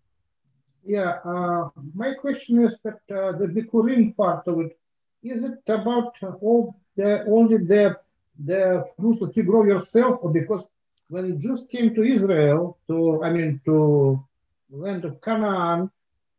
Yeah, 0.84 1.18
uh, 1.24 1.68
my 1.94 2.14
question 2.14 2.64
is 2.64 2.80
that 2.80 3.00
uh, 3.08 3.38
the 3.38 3.46
Bikurim 3.46 4.16
part 4.16 4.48
of 4.48 4.58
it, 4.60 4.76
is 5.22 5.44
it 5.44 5.60
about 5.68 6.16
all 6.40 6.74
the 6.96 7.24
only 7.26 7.58
the 7.58 7.96
the 8.44 8.84
fruits 8.96 9.20
that 9.20 9.36
you 9.36 9.44
grow 9.44 9.64
yourself, 9.64 10.18
or 10.22 10.32
because 10.32 10.72
when 11.08 11.40
Jews 11.40 11.66
came 11.70 11.94
to 11.94 12.02
Israel, 12.02 12.78
to 12.88 13.22
I 13.22 13.30
mean 13.30 13.60
to 13.66 14.24
land 14.70 15.04
of 15.04 15.20
Canaan, 15.20 15.88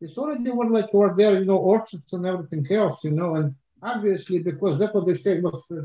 it's 0.02 0.18
already 0.18 0.52
were 0.52 0.70
like 0.70 0.94
were 0.94 1.14
there, 1.16 1.40
you 1.40 1.46
know, 1.46 1.58
orchards 1.58 2.12
and 2.12 2.26
everything 2.26 2.70
else, 2.72 3.06
you 3.06 3.12
know, 3.12 3.36
and 3.36 3.56
obviously 3.84 4.40
because 4.40 4.80
that's 4.80 4.94
what 4.94 5.06
they 5.06 5.14
say 5.14 5.40
was 5.40 5.70
uh, 5.72 5.82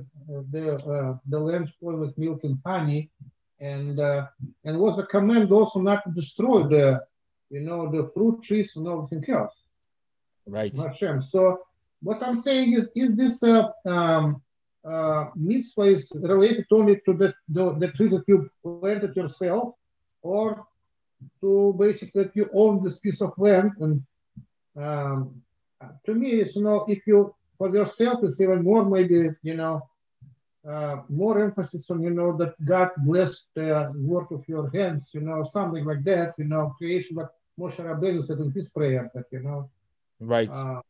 the 0.50 0.74
uh, 0.74 1.18
the 1.26 1.38
land 1.38 1.72
flowing 1.78 2.00
with 2.00 2.16
milk 2.16 2.40
and 2.44 2.58
honey, 2.64 3.10
and 3.60 3.98
uh, 3.98 4.26
and 4.64 4.78
was 4.78 4.98
a 4.98 5.06
command 5.06 5.50
also 5.52 5.80
not 5.80 6.04
to 6.04 6.10
destroy 6.12 6.62
the 6.62 7.00
you 7.50 7.60
know 7.60 7.90
the 7.90 8.10
fruit 8.14 8.42
trees 8.42 8.76
and 8.76 8.86
everything 8.86 9.24
else. 9.34 9.66
Right. 10.46 10.74
Hashem. 10.76 11.22
So 11.22 11.60
what 12.02 12.22
I'm 12.22 12.36
saying 12.36 12.72
is, 12.74 12.90
is 12.94 13.16
this 13.16 13.42
uh, 13.42 13.68
um, 13.84 14.40
uh, 14.84 15.26
mitzvah 15.34 15.82
is 15.82 16.12
related 16.14 16.66
only 16.70 17.00
to 17.04 17.12
the, 17.12 17.34
the, 17.48 17.74
the 17.74 17.88
tree 17.88 18.08
that 18.08 18.24
you 18.26 18.48
planted 18.62 19.14
yourself 19.16 19.74
or 20.22 20.66
to 21.40 21.76
basically 21.78 22.24
that 22.24 22.36
you 22.36 22.48
own 22.54 22.82
this 22.82 23.00
piece 23.00 23.20
of 23.20 23.32
land 23.36 23.72
and 23.80 24.02
um, 24.76 25.42
to 26.06 26.14
me 26.14 26.40
it's 26.40 26.54
you 26.54 26.62
know 26.62 26.84
if 26.88 27.06
you 27.06 27.34
for 27.58 27.74
yourself 27.74 28.22
it's 28.22 28.40
even 28.40 28.62
more 28.62 28.84
maybe 28.84 29.30
you 29.42 29.54
know 29.54 29.82
uh, 30.68 30.98
more 31.08 31.42
emphasis 31.42 31.90
on 31.90 32.02
you 32.02 32.10
know 32.10 32.36
that 32.36 32.52
God 32.64 32.90
blessed 32.98 33.48
the 33.54 33.92
work 33.96 34.30
of 34.30 34.46
your 34.48 34.70
hands 34.70 35.10
you 35.12 35.20
know 35.20 35.44
something 35.44 35.84
like 35.84 36.02
that 36.04 36.34
you 36.38 36.44
know 36.44 36.74
creation 36.78 37.16
but 37.16 37.30
Moshe 37.58 37.76
Rabbeinu 37.76 38.24
said 38.24 38.38
in 38.38 38.50
his 38.52 38.70
prayer 38.70 39.10
that 39.14 39.24
you 39.32 39.40
know 39.40 39.70
Right. 40.20 40.50
uh, 40.52 40.80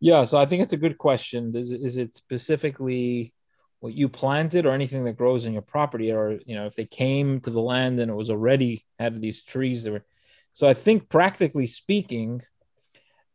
Yeah, 0.00 0.24
so 0.24 0.38
I 0.38 0.46
think 0.46 0.62
it's 0.62 0.72
a 0.72 0.78
good 0.78 0.96
question. 0.96 1.54
Is 1.54 1.72
is 1.72 1.96
it 1.96 2.16
specifically 2.16 3.34
what 3.80 3.94
you 3.94 4.08
planted 4.08 4.66
or 4.66 4.72
anything 4.72 5.04
that 5.04 5.16
grows 5.16 5.46
in 5.46 5.52
your 5.52 5.62
property, 5.62 6.12
or 6.12 6.38
you 6.46 6.54
know, 6.54 6.66
if 6.66 6.74
they 6.74 6.86
came 6.86 7.40
to 7.40 7.50
the 7.50 7.60
land 7.60 8.00
and 8.00 8.10
it 8.10 8.14
was 8.14 8.30
already 8.30 8.86
had 8.98 9.20
these 9.20 9.42
trees 9.42 9.84
that 9.84 9.92
were 9.92 10.04
so 10.52 10.66
I 10.66 10.74
think 10.74 11.08
practically 11.08 11.66
speaking, 11.66 12.42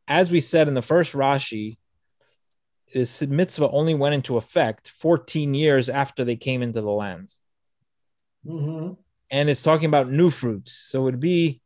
as 0.07 0.31
we 0.31 0.39
said 0.39 0.67
in 0.67 0.73
the 0.73 0.81
first 0.81 1.13
Rashi, 1.13 1.77
this 2.95 3.21
mitzvah 3.21 3.69
only 3.71 3.93
went 3.93 4.15
into 4.15 4.37
effect 4.37 4.89
14 4.89 5.53
years 5.53 5.89
after 5.89 6.23
they 6.23 6.37
came 6.37 6.61
into 6.61 6.79
the 6.79 6.89
land. 6.89 7.33
mhm. 8.45 8.97
and 9.29 9.49
it's 9.49 9.61
talking 9.61 9.87
about 9.87 10.09
new 10.09 10.29
fruits. 10.29 10.71
So 10.73 11.01
it 11.01 11.03
would 11.03 11.19
be 11.19 11.61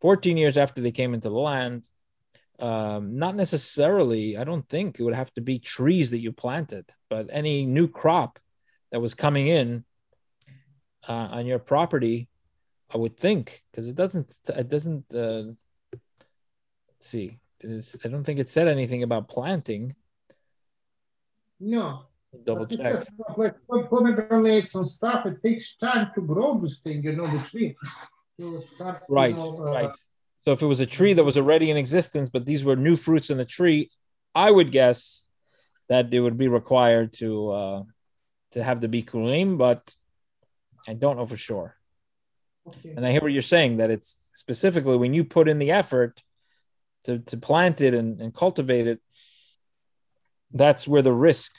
14 0.00 0.38
years 0.38 0.56
after 0.56 0.80
they 0.80 0.90
came 0.90 1.12
into 1.12 1.28
the 1.28 1.34
land. 1.34 1.86
Um, 2.58 3.18
not 3.18 3.36
necessarily, 3.36 4.38
I 4.38 4.44
don't 4.44 4.66
think 4.68 4.98
it 4.98 5.02
would 5.02 5.14
have 5.14 5.30
to 5.34 5.42
be 5.42 5.58
trees 5.58 6.12
that 6.12 6.20
you 6.20 6.32
planted, 6.32 6.86
but 7.10 7.26
any 7.30 7.66
new 7.66 7.86
crop 7.86 8.38
that 8.90 9.00
was 9.00 9.12
coming 9.12 9.48
in 9.48 9.84
uh, 11.06 11.28
on 11.32 11.44
your 11.44 11.58
property, 11.58 12.28
I 12.88 12.96
would 12.96 13.18
think, 13.18 13.62
because 13.70 13.86
it 13.86 13.96
doesn't, 13.96 14.34
it 14.48 14.68
doesn't, 14.70 15.12
uh, 15.12 15.52
let's 15.92 17.06
see, 17.06 17.38
I 17.62 18.08
don't 18.08 18.24
think 18.24 18.38
it 18.38 18.48
said 18.48 18.68
anything 18.68 19.02
about 19.02 19.28
planting. 19.28 19.94
No 21.60 22.06
Double 22.44 22.64
But 22.64 22.72
it 22.72 22.80
check. 22.80 23.00
stuff 23.00 23.36
like 23.36 23.54
pom- 23.68 23.88
pomegranates 23.88 24.74
and 24.76 24.86
stuff. 24.86 25.26
It 25.26 25.42
takes 25.42 25.76
time 25.76 26.12
to 26.14 26.20
grow 26.20 26.58
this 26.60 26.78
thing, 26.78 27.02
you 27.02 27.12
know, 27.12 27.26
the 27.26 27.42
tree. 27.44 27.76
To 28.38 28.60
start, 28.60 29.02
you 29.08 29.14
Right, 29.14 29.34
know, 29.34 29.52
uh, 29.58 29.72
right. 29.72 29.96
So 30.38 30.52
if 30.52 30.62
it 30.62 30.66
was 30.66 30.78
a 30.80 30.86
tree 30.86 31.12
that 31.12 31.24
was 31.24 31.36
already 31.36 31.70
in 31.70 31.76
existence, 31.76 32.30
but 32.32 32.46
these 32.46 32.64
were 32.64 32.76
new 32.76 32.94
fruits 32.96 33.30
in 33.30 33.36
the 33.36 33.44
tree, 33.44 33.90
I 34.34 34.48
would 34.50 34.70
guess 34.70 35.24
that 35.88 36.10
they 36.10 36.20
would 36.20 36.36
be 36.36 36.46
required 36.46 37.12
to 37.14 37.50
uh, 37.50 37.82
to 38.52 38.62
have 38.62 38.80
the 38.80 38.88
bikurim, 38.88 39.58
but 39.58 39.94
I 40.86 40.94
don't 40.94 41.16
know 41.16 41.26
for 41.26 41.36
sure. 41.36 41.76
Okay. 42.68 42.94
And 42.96 43.04
I 43.04 43.10
hear 43.10 43.20
what 43.22 43.32
you're 43.32 43.42
saying 43.42 43.78
that 43.78 43.90
it's 43.90 44.30
specifically 44.34 44.96
when 44.96 45.14
you 45.14 45.24
put 45.24 45.48
in 45.48 45.58
the 45.58 45.72
effort 45.72 46.22
to 47.04 47.18
to 47.18 47.36
plant 47.36 47.80
it 47.80 47.92
and, 47.92 48.20
and 48.22 48.32
cultivate 48.32 48.86
it, 48.86 49.00
that's 50.52 50.86
where 50.86 51.02
the 51.02 51.12
risk, 51.12 51.52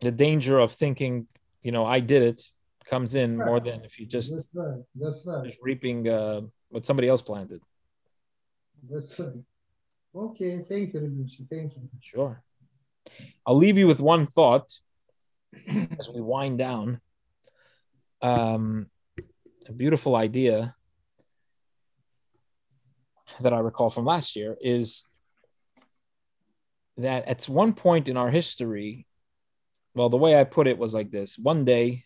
the 0.00 0.10
danger 0.10 0.58
of 0.58 0.72
thinking, 0.72 1.26
you 1.62 1.72
know, 1.72 1.84
I 1.84 2.00
did 2.00 2.22
it 2.22 2.42
comes 2.88 3.14
in 3.14 3.36
more 3.36 3.60
than 3.60 3.84
if 3.84 3.98
you 3.98 4.06
just 4.06 4.34
That's 4.34 4.48
right. 4.52 4.80
That's 4.94 5.22
right. 5.24 5.44
just 5.44 5.58
reaping 5.62 6.08
uh, 6.08 6.40
what 6.70 6.84
somebody 6.84 7.08
else 7.08 7.22
planted. 7.22 7.62
That's 8.90 9.18
right. 9.20 9.34
Okay. 10.14 10.64
Thank 10.68 10.94
you. 10.94 11.26
Thank 11.48 11.74
you. 11.76 11.88
Sure. 12.00 12.42
I'll 13.46 13.56
leave 13.56 13.78
you 13.78 13.86
with 13.86 14.00
one 14.00 14.26
thought 14.26 14.72
as 15.98 16.08
we 16.08 16.20
wind 16.20 16.58
down. 16.58 17.00
Um, 18.22 18.90
a 19.68 19.72
beautiful 19.72 20.16
idea 20.16 20.74
that 23.40 23.52
I 23.52 23.60
recall 23.60 23.90
from 23.90 24.04
last 24.04 24.34
year 24.36 24.56
is 24.60 25.04
that 27.02 27.26
at 27.26 27.44
one 27.44 27.74
point 27.74 28.08
in 28.08 28.16
our 28.16 28.30
history, 28.30 29.06
well, 29.94 30.08
the 30.08 30.16
way 30.16 30.38
I 30.38 30.44
put 30.44 30.66
it 30.66 30.78
was 30.78 30.94
like 30.94 31.10
this 31.10 31.38
one 31.38 31.64
day, 31.64 32.04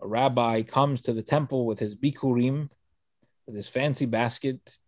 a 0.00 0.06
rabbi 0.06 0.62
comes 0.62 1.02
to 1.02 1.12
the 1.12 1.22
temple 1.22 1.66
with 1.66 1.78
his 1.78 1.96
bikurim, 1.96 2.68
with 3.46 3.54
his 3.54 3.68
fancy 3.68 4.06
basket, 4.06 4.78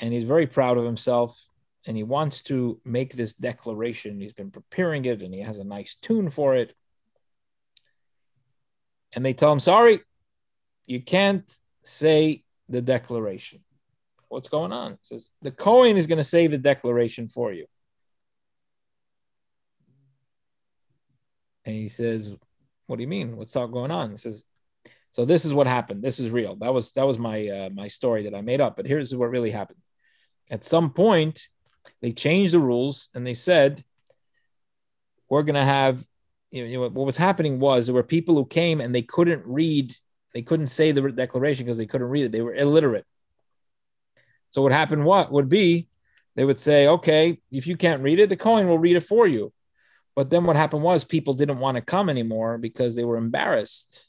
and 0.00 0.12
he's 0.12 0.24
very 0.24 0.46
proud 0.46 0.78
of 0.78 0.84
himself 0.84 1.50
and 1.86 1.96
he 1.96 2.02
wants 2.02 2.42
to 2.42 2.80
make 2.84 3.14
this 3.14 3.32
declaration. 3.32 4.20
He's 4.20 4.32
been 4.32 4.50
preparing 4.50 5.04
it 5.04 5.22
and 5.22 5.32
he 5.32 5.40
has 5.40 5.58
a 5.58 5.64
nice 5.64 5.94
tune 5.94 6.30
for 6.30 6.56
it. 6.56 6.74
And 9.12 9.24
they 9.24 9.32
tell 9.32 9.52
him, 9.52 9.60
sorry, 9.60 10.00
you 10.86 11.00
can't 11.00 11.50
say 11.82 12.44
the 12.68 12.82
declaration. 12.82 13.60
What's 14.30 14.48
going 14.48 14.70
on? 14.70 14.92
It 14.92 14.98
says 15.02 15.30
the 15.42 15.50
Cohen 15.50 15.96
is 15.96 16.06
going 16.06 16.18
to 16.18 16.24
say 16.24 16.46
the 16.46 16.56
declaration 16.56 17.28
for 17.28 17.52
you. 17.52 17.66
And 21.64 21.74
he 21.74 21.88
says, 21.88 22.30
What 22.86 22.96
do 22.96 23.02
you 23.02 23.08
mean? 23.08 23.36
What's 23.36 23.56
all 23.56 23.66
going 23.66 23.90
on? 23.90 24.12
He 24.12 24.18
says, 24.18 24.44
So 25.10 25.24
this 25.24 25.44
is 25.44 25.52
what 25.52 25.66
happened. 25.66 26.00
This 26.00 26.20
is 26.20 26.30
real. 26.30 26.54
That 26.56 26.72
was 26.72 26.92
that 26.92 27.08
was 27.08 27.18
my 27.18 27.48
uh, 27.48 27.70
my 27.74 27.88
story 27.88 28.22
that 28.24 28.34
I 28.36 28.40
made 28.40 28.60
up. 28.60 28.76
But 28.76 28.86
here's 28.86 29.12
what 29.14 29.30
really 29.30 29.50
happened. 29.50 29.80
At 30.48 30.64
some 30.64 30.90
point, 30.90 31.48
they 32.00 32.12
changed 32.12 32.54
the 32.54 32.60
rules 32.60 33.08
and 33.16 33.26
they 33.26 33.34
said, 33.34 33.84
We're 35.28 35.42
gonna 35.42 35.64
have 35.64 36.06
you 36.52 36.62
know, 36.62 36.68
you 36.68 36.76
know 36.76 36.82
what 36.82 37.06
was 37.06 37.16
happening 37.16 37.58
was 37.58 37.86
there 37.86 37.94
were 37.96 38.04
people 38.04 38.36
who 38.36 38.46
came 38.46 38.80
and 38.80 38.94
they 38.94 39.02
couldn't 39.02 39.44
read, 39.44 39.96
they 40.34 40.42
couldn't 40.42 40.68
say 40.68 40.92
the 40.92 41.10
declaration 41.10 41.66
because 41.66 41.78
they 41.78 41.86
couldn't 41.86 42.08
read 42.08 42.26
it. 42.26 42.32
They 42.32 42.42
were 42.42 42.54
illiterate. 42.54 43.06
So 44.50 44.62
what 44.62 44.72
happened 44.72 45.04
what 45.04 45.32
would 45.32 45.48
be 45.48 45.88
they 46.36 46.44
would 46.44 46.60
say, 46.60 46.86
okay, 46.86 47.40
if 47.50 47.66
you 47.66 47.76
can't 47.76 48.02
read 48.02 48.20
it, 48.20 48.28
the 48.28 48.36
Cohen 48.36 48.68
will 48.68 48.78
read 48.78 48.96
it 48.96 49.02
for 49.02 49.26
you. 49.26 49.52
But 50.14 50.30
then 50.30 50.44
what 50.44 50.56
happened 50.56 50.82
was 50.82 51.04
people 51.04 51.34
didn't 51.34 51.58
want 51.58 51.76
to 51.76 51.82
come 51.82 52.08
anymore 52.08 52.58
because 52.58 52.94
they 52.94 53.04
were 53.04 53.16
embarrassed. 53.16 54.06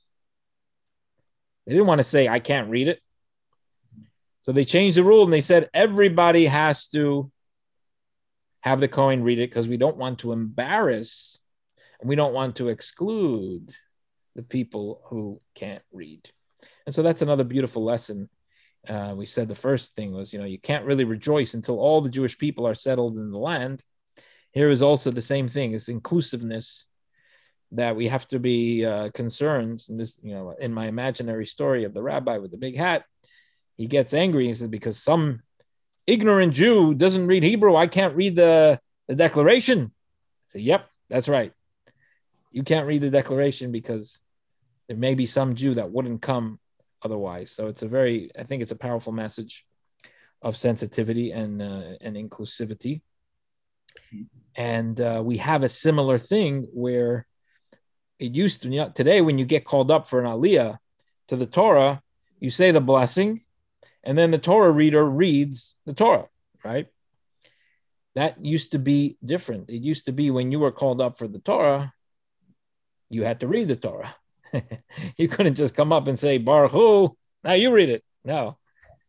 They 1.65 1.73
didn't 1.73 1.88
want 1.88 1.99
to 1.99 2.04
say, 2.04 2.27
I 2.27 2.39
can't 2.39 2.69
read 2.69 2.88
it. 2.88 2.99
So 4.41 4.51
they 4.51 4.65
changed 4.65 4.97
the 4.97 5.04
rule 5.04 5.23
and 5.23 5.34
they 5.34 5.41
said 5.41 5.69
everybody 5.73 6.47
has 6.47 6.88
to 6.89 7.32
have 8.62 8.80
the 8.80 8.88
Cohen 8.88 9.23
read 9.23 9.39
it 9.39 9.49
because 9.49 9.67
we 9.67 9.77
don't 9.77 9.97
want 9.97 10.19
to 10.19 10.32
embarrass 10.32 11.39
and 11.99 12.10
we 12.10 12.15
don't 12.15 12.34
want 12.34 12.56
to 12.56 12.69
exclude 12.69 13.71
the 14.36 14.43
people 14.43 15.01
who 15.06 15.41
can't 15.54 15.84
read. 15.91 16.30
And 16.86 16.95
so 16.95 17.04
that's 17.04 17.21
another 17.21 17.43
beautiful 17.43 17.84
lesson. 17.84 18.30
Uh, 18.88 19.13
we 19.15 19.26
said 19.26 19.48
the 19.48 19.56
first 19.56 19.96
thing 19.96 20.12
was, 20.12 20.34
you 20.34 20.39
know, 20.39 20.46
you 20.46 20.60
can't 20.60 20.86
really 20.86 21.04
rejoice 21.04 21.54
until 21.54 21.80
all 21.80 22.02
the 22.02 22.10
Jewish 22.10 22.38
people 22.38 22.67
are 22.67 22.76
settled 22.76 23.17
in 23.17 23.32
the 23.32 23.38
land. 23.38 23.84
Here 24.52 24.70
is 24.70 24.82
also 24.82 25.12
the 25.12 25.22
same 25.22 25.48
thing: 25.48 25.74
it's 25.74 25.88
inclusiveness 25.88 26.86
that 27.74 27.96
we 27.96 28.08
have 28.08 28.28
to 28.30 28.39
be 28.39 28.86
uh, 28.86 29.10
concerned. 29.12 29.84
And 29.88 30.00
this, 30.00 30.17
you 30.22 30.34
know, 30.34 30.56
in 30.60 30.74
my 30.74 30.88
imaginary 30.88 31.46
story 31.46 31.86
of 31.86 31.94
the 31.94 32.02
rabbi 32.02 32.38
with 32.38 32.52
the 32.52 32.58
big 32.58 32.76
hat, 32.76 33.06
he 33.78 33.88
gets 33.88 34.13
angry 34.13 34.48
and 34.48 34.58
says, 34.58 34.67
"Because 34.67 35.02
some 35.02 35.41
ignorant 36.06 36.54
Jew 36.54 36.94
doesn't 36.94 37.28
read 37.28 37.44
Hebrew, 37.44 37.76
I 37.76 37.88
can't 37.88 38.15
read 38.15 38.36
the 38.36 38.80
the 39.08 39.15
declaration." 39.15 39.91
I 39.91 40.48
say, 40.54 40.60
"Yep, 40.62 40.89
that's 41.10 41.30
right. 41.30 41.54
You 42.52 42.63
can't 42.63 42.88
read 42.88 43.02
the 43.02 43.10
declaration 43.10 43.72
because 43.72 44.20
there 44.88 44.98
may 44.98 45.13
be 45.13 45.26
some 45.26 45.56
Jew 45.56 45.76
that 45.76 45.91
wouldn't 45.91 46.22
come 46.22 46.60
otherwise." 47.02 47.52
So 47.52 47.68
it's 47.68 47.84
a 47.84 47.88
very, 47.88 48.32
I 48.38 48.44
think 48.44 48.62
it's 48.62 48.72
a 48.72 48.76
powerful 48.76 49.14
message 49.14 49.66
of 50.42 50.58
sensitivity 50.58 51.32
and 51.32 51.62
uh, 51.62 51.98
and 52.02 52.16
inclusivity. 52.16 53.02
And 54.56 55.00
uh, 55.00 55.22
we 55.24 55.38
have 55.38 55.64
a 55.64 55.70
similar 55.70 56.18
thing 56.18 56.68
where 56.74 57.26
it 58.20 58.34
used 58.34 58.62
to 58.62 58.70
you 58.70 58.82
know, 58.82 58.90
today 58.90 59.22
when 59.22 59.38
you 59.38 59.46
get 59.46 59.66
called 59.66 59.92
up 59.92 60.08
for 60.08 60.20
an 60.20 60.26
aliyah 60.26 60.78
to 61.30 61.36
the 61.36 61.46
Torah, 61.46 62.02
you 62.40 62.50
say 62.50 62.72
the 62.72 62.82
blessing, 62.82 63.42
and 64.04 64.18
then 64.18 64.32
the 64.32 64.38
Torah 64.38 64.72
reader 64.72 65.04
reads 65.04 65.76
the 65.86 65.94
Torah, 65.94 66.28
right? 66.64 66.88
That 68.16 68.44
used 68.44 68.74
to 68.74 68.80
be 68.80 69.18
different. 69.24 69.70
It 69.70 69.82
used 69.82 70.06
to 70.06 70.12
be 70.12 70.32
when 70.32 70.52
you 70.52 70.60
were 70.60 70.72
called 70.72 71.02
up 71.02 71.18
for 71.18 71.28
the 71.28 71.40
Torah, 71.40 71.94
you 73.10 73.24
had 73.24 73.40
to 73.40 73.48
read 73.48 73.68
the 73.68 73.76
Torah. 73.76 74.16
you 75.18 75.28
couldn't 75.28 75.56
just 75.56 75.76
come 75.76 75.94
up 75.94 76.08
and 76.08 76.20
say 76.20 76.38
Baruch. 76.38 77.16
Now 77.44 77.54
you 77.54 77.72
read 77.72 77.90
it. 77.90 78.04
No, 78.24 78.58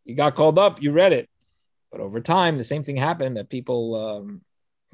you 0.04 0.14
got 0.14 0.34
called 0.34 0.58
up, 0.58 0.82
you 0.82 0.92
read 0.92 1.12
it. 1.12 1.28
But 1.90 2.00
over 2.00 2.20
time, 2.20 2.56
the 2.56 2.64
same 2.64 2.84
thing 2.84 2.96
happened 2.96 3.36
that 3.36 3.50
people, 3.50 3.94
um, 3.94 4.40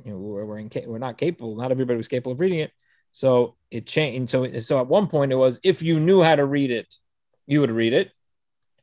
you 0.04 0.10
know, 0.10 0.18
were, 0.18 0.44
were, 0.44 0.58
inca- 0.58 0.88
were 0.88 0.98
not 0.98 1.16
capable. 1.16 1.56
Not 1.56 1.70
everybody 1.70 1.96
was 1.96 2.08
capable 2.08 2.32
of 2.32 2.40
reading 2.40 2.58
it. 2.60 2.72
So 3.12 3.56
it 3.70 3.86
changed. 3.86 4.30
So, 4.30 4.58
so 4.58 4.80
at 4.80 4.88
one 4.88 5.06
point, 5.06 5.32
it 5.32 5.36
was 5.36 5.60
if 5.62 5.82
you 5.82 6.00
knew 6.00 6.22
how 6.22 6.34
to 6.34 6.44
read 6.44 6.70
it, 6.70 6.92
you 7.46 7.60
would 7.60 7.70
read 7.70 7.92
it. 7.92 8.10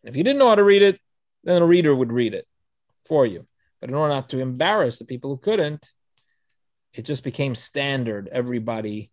If 0.03 0.15
you 0.15 0.23
didn't 0.23 0.39
know 0.39 0.49
how 0.49 0.55
to 0.55 0.63
read 0.63 0.81
it, 0.81 0.99
then 1.43 1.61
a 1.61 1.65
reader 1.65 1.93
would 1.93 2.11
read 2.11 2.33
it 2.33 2.47
for 3.05 3.25
you. 3.25 3.45
But 3.81 3.89
in 3.89 3.95
order 3.95 4.13
not 4.13 4.29
to 4.29 4.39
embarrass 4.39 4.97
the 4.97 5.05
people 5.05 5.29
who 5.29 5.37
couldn't, 5.37 5.91
it 6.93 7.03
just 7.03 7.23
became 7.23 7.55
standard. 7.55 8.29
Everybody, 8.31 9.11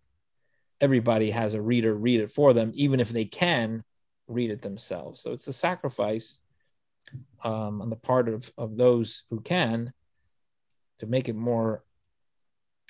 everybody 0.82 1.30
has 1.30 1.54
a 1.54 1.62
reader 1.62 1.94
read 1.94 2.20
it 2.20 2.32
for 2.32 2.52
them, 2.52 2.72
even 2.74 3.00
if 3.00 3.08
they 3.08 3.24
can 3.24 3.84
read 4.26 4.50
it 4.50 4.60
themselves. 4.60 5.22
So 5.22 5.32
it's 5.32 5.46
a 5.46 5.52
sacrifice 5.52 6.40
um, 7.44 7.80
on 7.80 7.88
the 7.88 7.96
part 7.96 8.28
of, 8.28 8.52
of 8.58 8.76
those 8.76 9.22
who 9.30 9.40
can 9.40 9.92
to 10.98 11.06
make 11.06 11.28
it 11.28 11.36
more 11.36 11.84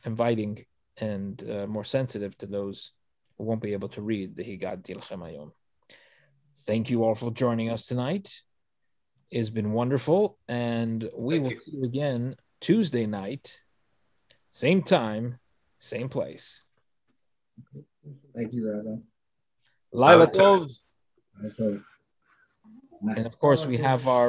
inviting 0.04 0.64
and 0.96 1.42
uh, 1.48 1.66
more 1.66 1.84
sensitive 1.84 2.36
to 2.38 2.46
those 2.46 2.92
who 3.36 3.44
won't 3.44 3.62
be 3.62 3.74
able 3.74 3.88
to 3.90 4.02
read 4.02 4.36
the 4.36 4.44
Higad 4.44 4.82
Dilchem 4.82 5.52
Thank 6.66 6.90
you 6.90 7.04
all 7.04 7.14
for 7.14 7.30
joining 7.30 7.70
us 7.70 7.86
tonight. 7.86 8.40
It's 9.30 9.50
been 9.50 9.72
wonderful, 9.72 10.38
and 10.48 11.08
we 11.16 11.34
Thank 11.34 11.42
will 11.42 11.50
you. 11.52 11.60
see 11.60 11.72
you 11.72 11.84
again 11.84 12.36
Tuesday 12.60 13.06
night, 13.06 13.58
same 14.50 14.82
time, 14.82 15.38
same 15.78 16.08
place. 16.08 16.62
Thank 18.34 18.52
you, 18.52 18.62
Rabbi. 18.70 18.96
Lila 19.92 20.24
Okay. 20.24 20.38
Tov, 20.38 20.80
and 23.16 23.26
of 23.26 23.38
course 23.38 23.66
we 23.66 23.76
have 23.78 24.06
our 24.06 24.20